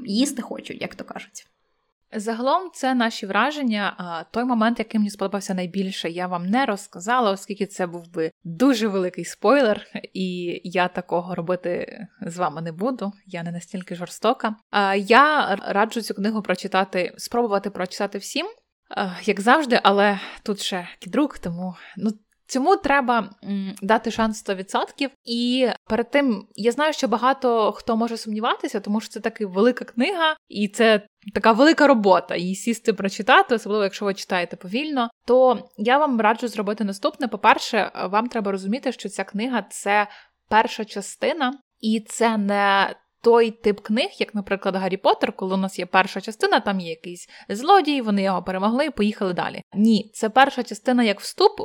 їсти 0.06 0.42
хочуть, 0.42 0.80
як 0.80 0.94
то 0.94 1.04
кажуть. 1.04 1.46
Загалом, 2.12 2.70
це 2.74 2.94
наші 2.94 3.26
враження. 3.26 4.26
Той 4.30 4.44
момент, 4.44 4.78
який 4.78 5.00
мені 5.00 5.10
сподобався 5.10 5.54
найбільше, 5.54 6.10
я 6.10 6.26
вам 6.26 6.46
не 6.46 6.66
розказала, 6.66 7.30
оскільки 7.30 7.66
це 7.66 7.86
був 7.86 8.12
би 8.12 8.32
дуже 8.44 8.88
великий 8.88 9.24
спойлер, 9.24 9.86
і 10.12 10.60
я 10.64 10.88
такого 10.88 11.34
робити 11.34 11.98
з 12.26 12.36
вами 12.36 12.62
не 12.62 12.72
буду. 12.72 13.12
Я 13.26 13.42
не 13.42 13.52
настільки 13.52 13.94
жорстока. 13.94 14.56
Я 14.96 15.56
раджу 15.56 16.00
цю 16.00 16.14
книгу 16.14 16.42
прочитати, 16.42 17.14
спробувати 17.16 17.70
прочитати 17.70 18.18
всім. 18.18 18.46
Як 19.24 19.40
завжди, 19.40 19.80
але 19.82 20.20
тут 20.42 20.60
ще 20.60 20.88
кідрук, 20.98 21.38
тому 21.38 21.74
ну 21.96 22.10
Цьому 22.50 22.76
треба 22.76 23.30
дати 23.82 24.10
шанс 24.10 24.48
100%. 24.48 25.10
І 25.24 25.68
перед 25.88 26.10
тим 26.10 26.46
я 26.54 26.72
знаю, 26.72 26.92
що 26.92 27.08
багато 27.08 27.72
хто 27.72 27.96
може 27.96 28.16
сумніватися, 28.16 28.80
тому 28.80 29.00
що 29.00 29.10
це 29.10 29.20
така 29.20 29.46
велика 29.46 29.84
книга, 29.84 30.36
і 30.48 30.68
це 30.68 31.02
така 31.34 31.52
велика 31.52 31.86
робота. 31.86 32.36
Її 32.36 32.54
сісти 32.54 32.92
прочитати, 32.92 33.54
особливо 33.54 33.84
якщо 33.84 34.04
ви 34.04 34.14
читаєте 34.14 34.56
повільно. 34.56 35.10
То 35.26 35.68
я 35.76 35.98
вам 35.98 36.20
раджу 36.20 36.48
зробити 36.48 36.84
наступне. 36.84 37.28
По-перше, 37.28 37.92
вам 38.10 38.26
треба 38.26 38.52
розуміти, 38.52 38.92
що 38.92 39.08
ця 39.08 39.24
книга 39.24 39.62
це 39.70 40.06
перша 40.48 40.84
частина, 40.84 41.58
і 41.80 42.04
це 42.08 42.36
не 42.36 42.94
той 43.22 43.50
тип 43.50 43.80
книг, 43.80 44.08
як, 44.18 44.34
наприклад, 44.34 44.76
Гаррі 44.76 44.96
Поттер, 44.96 45.32
коли 45.32 45.54
у 45.54 45.56
нас 45.56 45.78
є 45.78 45.86
перша 45.86 46.20
частина, 46.20 46.60
там 46.60 46.80
є 46.80 46.90
якийсь 46.90 47.28
злодій, 47.48 48.00
вони 48.00 48.22
його 48.22 48.42
перемогли 48.42 48.86
і 48.86 48.90
поїхали 48.90 49.32
далі. 49.32 49.62
Ні, 49.74 50.10
це 50.14 50.28
перша 50.28 50.62
частина 50.62 51.02
як 51.04 51.20
вступ. 51.20 51.60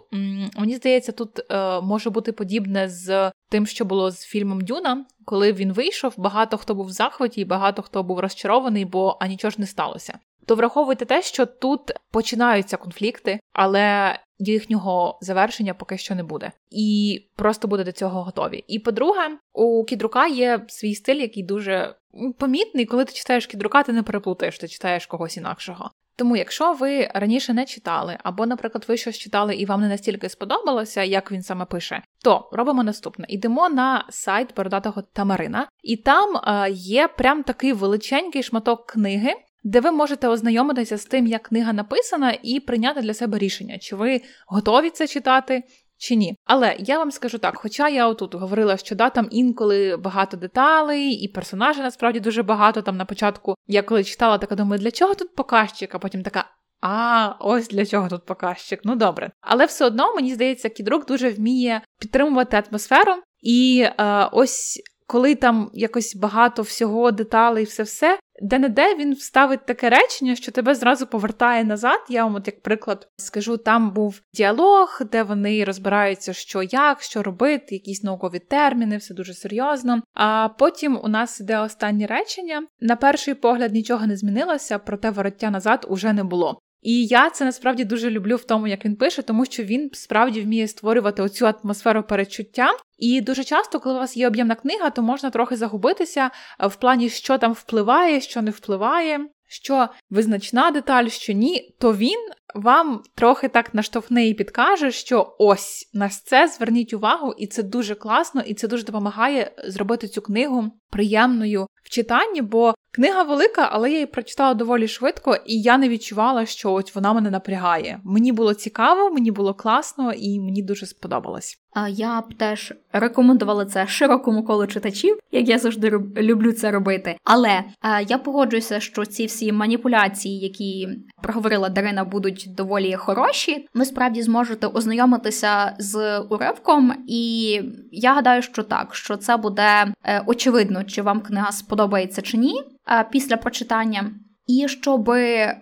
Мені 0.57 0.75
здається, 0.75 1.11
тут 1.11 1.51
е, 1.51 1.81
може 1.81 2.09
бути 2.09 2.31
подібне 2.31 2.89
з 2.89 3.31
тим, 3.49 3.65
що 3.65 3.85
було 3.85 4.11
з 4.11 4.25
фільмом 4.25 4.61
Дюна. 4.61 5.05
Коли 5.25 5.53
він 5.53 5.73
вийшов, 5.73 6.13
багато 6.17 6.57
хто 6.57 6.75
був 6.75 6.85
в 6.85 6.91
захваті, 6.91 7.41
і 7.41 7.45
багато 7.45 7.81
хто 7.81 8.03
був 8.03 8.19
розчарований, 8.19 8.85
бо 8.85 9.17
а 9.21 9.27
нічого 9.27 9.51
ж 9.51 9.55
не 9.59 9.67
сталося. 9.67 10.19
То 10.45 10.55
враховуйте 10.55 11.05
те, 11.05 11.21
що 11.21 11.45
тут 11.45 11.81
починаються 12.11 12.77
конфлікти, 12.77 13.39
але 13.53 14.19
їхнього 14.39 15.19
завершення 15.21 15.73
поки 15.73 15.97
що 15.97 16.15
не 16.15 16.23
буде, 16.23 16.51
і 16.71 17.21
просто 17.35 17.67
буде 17.67 17.83
до 17.83 17.91
цього 17.91 18.23
готові. 18.23 18.63
І 18.67 18.79
по-друге, 18.79 19.37
у 19.53 19.83
кідрука 19.83 20.27
є 20.27 20.65
свій 20.67 20.95
стиль, 20.95 21.15
який 21.15 21.43
дуже 21.43 21.95
помітний. 22.37 22.85
Коли 22.85 23.05
ти 23.05 23.13
читаєш 23.13 23.47
кідрука, 23.47 23.83
ти 23.83 23.93
не 23.93 24.03
переплутаєш, 24.03 24.59
ти 24.59 24.67
читаєш 24.67 25.05
когось 25.05 25.37
інакшого. 25.37 25.91
Тому, 26.17 26.35
якщо 26.37 26.73
ви 26.73 27.11
раніше 27.13 27.53
не 27.53 27.65
читали, 27.65 28.17
або, 28.23 28.45
наприклад, 28.45 28.85
ви 28.87 28.97
щось 28.97 29.17
читали 29.17 29.55
і 29.55 29.65
вам 29.65 29.81
не 29.81 29.87
настільки 29.87 30.29
сподобалося, 30.29 31.03
як 31.03 31.31
він 31.31 31.41
саме 31.41 31.65
пише, 31.65 32.01
то 32.23 32.49
робимо 32.51 32.83
наступне: 32.83 33.25
йдемо 33.29 33.69
на 33.69 34.05
сайт 34.09 34.55
бородатого 34.55 35.01
Тамарина, 35.01 35.67
і 35.83 35.97
там 35.97 36.37
е, 36.37 36.71
є 36.71 37.07
прям 37.07 37.43
такий 37.43 37.73
величенький 37.73 38.43
шматок 38.43 38.85
книги, 38.85 39.33
де 39.65 39.79
ви 39.79 39.91
можете 39.91 40.27
ознайомитися 40.27 40.97
з 40.97 41.05
тим, 41.05 41.27
як 41.27 41.43
книга 41.43 41.73
написана, 41.73 42.37
і 42.43 42.59
прийняти 42.59 43.01
для 43.01 43.13
себе 43.13 43.37
рішення, 43.37 43.77
чи 43.77 43.95
ви 43.95 44.21
готові 44.47 44.89
це 44.89 45.07
читати. 45.07 45.63
Чи 45.97 46.15
ні, 46.15 46.35
але 46.45 46.75
я 46.79 46.97
вам 46.97 47.11
скажу 47.11 47.37
так: 47.37 47.57
хоча 47.57 47.89
я 47.89 48.07
отут 48.07 48.35
говорила, 48.35 48.77
що 48.77 48.95
да, 48.95 49.09
там 49.09 49.27
інколи 49.31 49.97
багато 49.97 50.37
деталей, 50.37 51.11
і 51.11 51.27
персонажів 51.27 51.83
насправді 51.83 52.19
дуже 52.19 52.43
багато. 52.43 52.81
Там 52.81 52.97
на 52.97 53.05
початку 53.05 53.55
я 53.67 53.81
коли 53.81 54.03
читала, 54.03 54.37
така 54.37 54.55
думаю, 54.55 54.81
для 54.81 54.91
чого 54.91 55.15
тут 55.15 55.35
показчик? 55.35 55.95
А 55.95 55.99
потім 55.99 56.23
така. 56.23 56.45
А, 56.81 57.33
ось 57.39 57.67
для 57.67 57.85
чого 57.85 58.09
тут 58.09 58.25
показчик. 58.25 58.79
Ну 58.83 58.95
добре. 58.95 59.31
Але 59.41 59.65
все 59.65 59.85
одно 59.85 60.15
мені 60.15 60.33
здається, 60.33 60.69
кідрук 60.69 61.05
дуже 61.05 61.29
вміє 61.29 61.81
підтримувати 61.99 62.63
атмосферу. 62.69 63.13
І 63.41 63.87
е, 63.99 64.29
ось 64.31 64.81
коли 65.07 65.35
там 65.35 65.69
якось 65.73 66.15
багато 66.15 66.61
всього 66.61 67.11
деталей, 67.11 67.63
все 67.63 67.83
все 67.83 68.19
де-не-де 68.41 68.95
він 68.95 69.13
вставить 69.13 69.65
таке 69.65 69.89
речення, 69.89 70.35
що 70.35 70.51
тебе 70.51 70.75
зразу 70.75 71.07
повертає 71.07 71.63
назад. 71.63 71.99
Я 72.09 72.23
вам, 72.23 72.35
от 72.35 72.47
як 72.47 72.61
приклад, 72.61 73.07
скажу, 73.17 73.57
там 73.57 73.91
був 73.91 74.21
діалог, 74.33 75.01
де 75.11 75.23
вони 75.23 75.63
розбираються, 75.63 76.33
що 76.33 76.63
як, 76.63 77.01
що 77.01 77.23
робити, 77.23 77.75
якісь 77.75 78.03
наукові 78.03 78.39
терміни, 78.39 78.97
все 78.97 79.13
дуже 79.13 79.33
серйозно. 79.33 80.01
А 80.13 80.49
потім 80.49 80.99
у 81.03 81.07
нас 81.07 81.39
іде 81.39 81.59
останнє 81.59 82.07
речення. 82.07 82.63
На 82.79 82.95
перший 82.95 83.33
погляд 83.33 83.73
нічого 83.73 84.07
не 84.07 84.17
змінилося, 84.17 84.79
проте 84.79 85.09
вороття 85.09 85.49
назад 85.49 85.85
уже 85.89 86.13
не 86.13 86.23
було. 86.23 86.59
І 86.85 87.05
я 87.05 87.29
це 87.29 87.45
насправді 87.45 87.83
дуже 87.83 88.09
люблю 88.09 88.35
в 88.35 88.43
тому, 88.43 88.67
як 88.67 88.85
він 88.85 88.95
пише, 88.95 89.21
тому 89.21 89.45
що 89.45 89.63
він 89.63 89.89
справді 89.93 90.41
вміє 90.41 90.67
створювати 90.67 91.21
оцю 91.21 91.47
атмосферу 91.47 92.03
перечуття. 92.03 92.71
І 92.97 93.21
дуже 93.21 93.43
часто, 93.43 93.79
коли 93.79 93.95
у 93.95 93.99
вас 93.99 94.17
є 94.17 94.27
об'ємна 94.27 94.55
книга, 94.55 94.89
то 94.89 95.01
можна 95.01 95.29
трохи 95.29 95.55
загубитися 95.55 96.31
е, 96.59 96.67
в 96.67 96.75
плані, 96.75 97.09
що 97.09 97.37
там 97.37 97.53
впливає, 97.53 98.21
що 98.21 98.41
не 98.41 98.51
впливає, 98.51 99.19
що 99.47 99.87
визначна 100.09 100.71
деталь, 100.71 101.07
що 101.07 101.33
ні, 101.33 101.75
то 101.79 101.93
він 101.93 102.19
вам 102.55 103.01
трохи 103.15 103.47
так 103.47 103.73
наштовхне 103.73 104.27
і 104.27 104.33
підкаже, 104.33 104.91
що 104.91 105.35
ось 105.39 105.89
на 105.93 106.09
це 106.09 106.47
зверніть 106.47 106.93
увагу, 106.93 107.33
і 107.37 107.47
це 107.47 107.63
дуже 107.63 107.95
класно, 107.95 108.41
і 108.41 108.53
це 108.53 108.67
дуже 108.67 108.83
допомагає 108.83 109.51
зробити 109.67 110.07
цю 110.07 110.21
книгу 110.21 110.71
приємною 110.89 111.67
в 111.83 111.89
читанні, 111.89 112.41
бо 112.41 112.73
книга 112.95 113.23
велика, 113.23 113.69
але 113.71 113.89
я 113.89 113.95
її 113.95 114.05
прочитала 114.05 114.53
доволі 114.53 114.87
швидко, 114.87 115.37
і 115.45 115.61
я 115.61 115.77
не 115.77 115.89
відчувала, 115.89 116.45
що 116.45 116.73
ось 116.73 116.95
вона 116.95 117.13
мене 117.13 117.29
напрягає. 117.29 117.99
Мені 118.03 118.31
було 118.31 118.53
цікаво, 118.53 119.11
мені 119.11 119.31
було 119.31 119.53
класно, 119.53 120.13
і 120.13 120.39
мені 120.39 120.61
дуже 120.61 120.85
сподобалось. 120.85 121.64
Я 121.89 122.21
б 122.21 122.33
теж 122.33 122.73
рекомендувала 122.93 123.65
це 123.65 123.87
широкому 123.87 124.43
колу 124.43 124.67
читачів, 124.67 125.19
як 125.31 125.49
я 125.49 125.59
завжди 125.59 125.89
люблю 126.17 126.51
це 126.51 126.71
робити. 126.71 127.17
Але 127.23 127.63
я 128.07 128.17
погоджуюся, 128.17 128.79
що 128.79 129.05
ці 129.05 129.25
всі 129.25 129.51
маніпуляції, 129.51 130.39
які 130.39 130.89
проговорила 131.21 131.69
Дарина, 131.69 132.03
будуть 132.03 132.49
доволі 132.57 132.95
хороші. 132.95 133.67
Ви 133.73 133.85
справді 133.85 134.21
зможете 134.21 134.67
ознайомитися 134.67 135.75
з 135.79 136.19
уривком, 136.19 136.93
і 137.07 137.61
я 137.91 138.13
гадаю, 138.13 138.41
що 138.41 138.63
так, 138.63 138.95
що 138.95 139.17
це 139.17 139.37
буде 139.37 139.93
е, 140.03 140.23
очевидно, 140.25 140.83
чи 140.83 141.01
вам 141.01 141.21
книга 141.21 141.51
сподобається 141.51 142.21
чи 142.21 142.37
ні. 142.37 142.61
Е, 142.91 143.05
після 143.11 143.37
прочитання. 143.37 144.11
І 144.47 144.67
щоб 144.67 145.11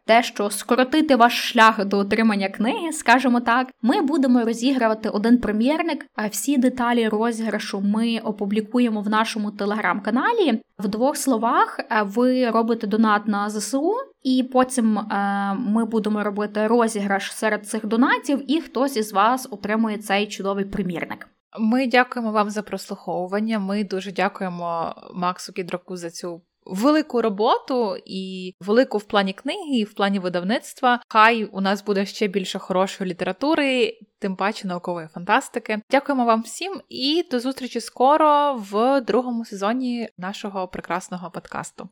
дещо 0.08 0.50
скоротити 0.50 1.16
ваш 1.16 1.52
шлях 1.52 1.86
до 1.86 1.98
отримання 1.98 2.50
книги, 2.50 2.92
скажімо 2.92 3.40
так, 3.40 3.72
ми 3.82 4.02
будемо 4.02 4.46
розігрувати 4.46 5.10
один 5.10 5.38
примірник. 5.38 6.06
А 6.16 6.28
всі 6.28 6.58
деталі 6.58 7.08
розіграшу 7.08 7.82
ми 7.82 8.20
опублікуємо 8.20 9.02
в 9.02 9.10
нашому 9.10 9.52
телеграм-каналі. 9.52 10.62
В 10.80 10.88
двох 10.88 11.18
словах 11.18 11.80
ви 12.04 12.50
робите 12.50 12.88
донат 12.88 13.28
на 13.28 13.50
ЗСУ, 13.50 13.94
і 14.24 14.44
потім 14.54 15.00
ми 15.58 15.86
будемо 15.86 16.24
робити 16.24 16.68
розіграш 16.68 17.32
серед 17.32 17.68
цих 17.68 17.86
донатів, 17.86 18.52
і 18.52 18.62
хтось 18.62 18.98
із 18.98 19.14
вас 19.14 19.48
отримує 19.52 19.98
цей 19.98 20.28
чудовий 20.28 20.66
примірник. 20.66 21.28
Ми 21.60 21.88
дякуємо 21.88 22.32
вам 22.32 22.50
за 22.50 22.62
прослуховування. 22.62 23.60
Ми 23.60 23.84
дуже 23.84 24.12
дякуємо 24.12 24.96
Максу 25.14 25.54
Кідраку 25.54 25.98
за 25.98 26.10
цю 26.10 26.42
велику 26.66 27.22
роботу 27.22 27.98
і 28.06 28.54
велику 28.60 28.98
в 28.98 29.04
плані 29.04 29.34
книги, 29.34 29.78
і 29.78 29.84
в 29.84 29.94
плані 29.94 30.20
видавництва. 30.20 31.00
Хай 31.08 31.44
у 31.44 31.62
нас 31.62 31.84
буде 31.84 32.06
ще 32.06 32.28
більше 32.28 32.60
хорошої 32.60 33.10
літератури, 33.10 33.98
тим 34.20 34.36
паче 34.36 34.68
наукової 34.68 35.08
фантастики. 35.08 35.82
Дякуємо 35.92 36.26
вам 36.26 36.42
всім 36.42 36.82
і 36.90 37.24
до 37.32 37.40
зустрічі 37.40 37.82
скоро 37.82 38.56
в 38.72 39.02
другому 39.02 39.46
сезоні 39.46 40.10
нашого 40.18 40.68
прекрасного 40.68 41.32
подкасту. 41.32 41.90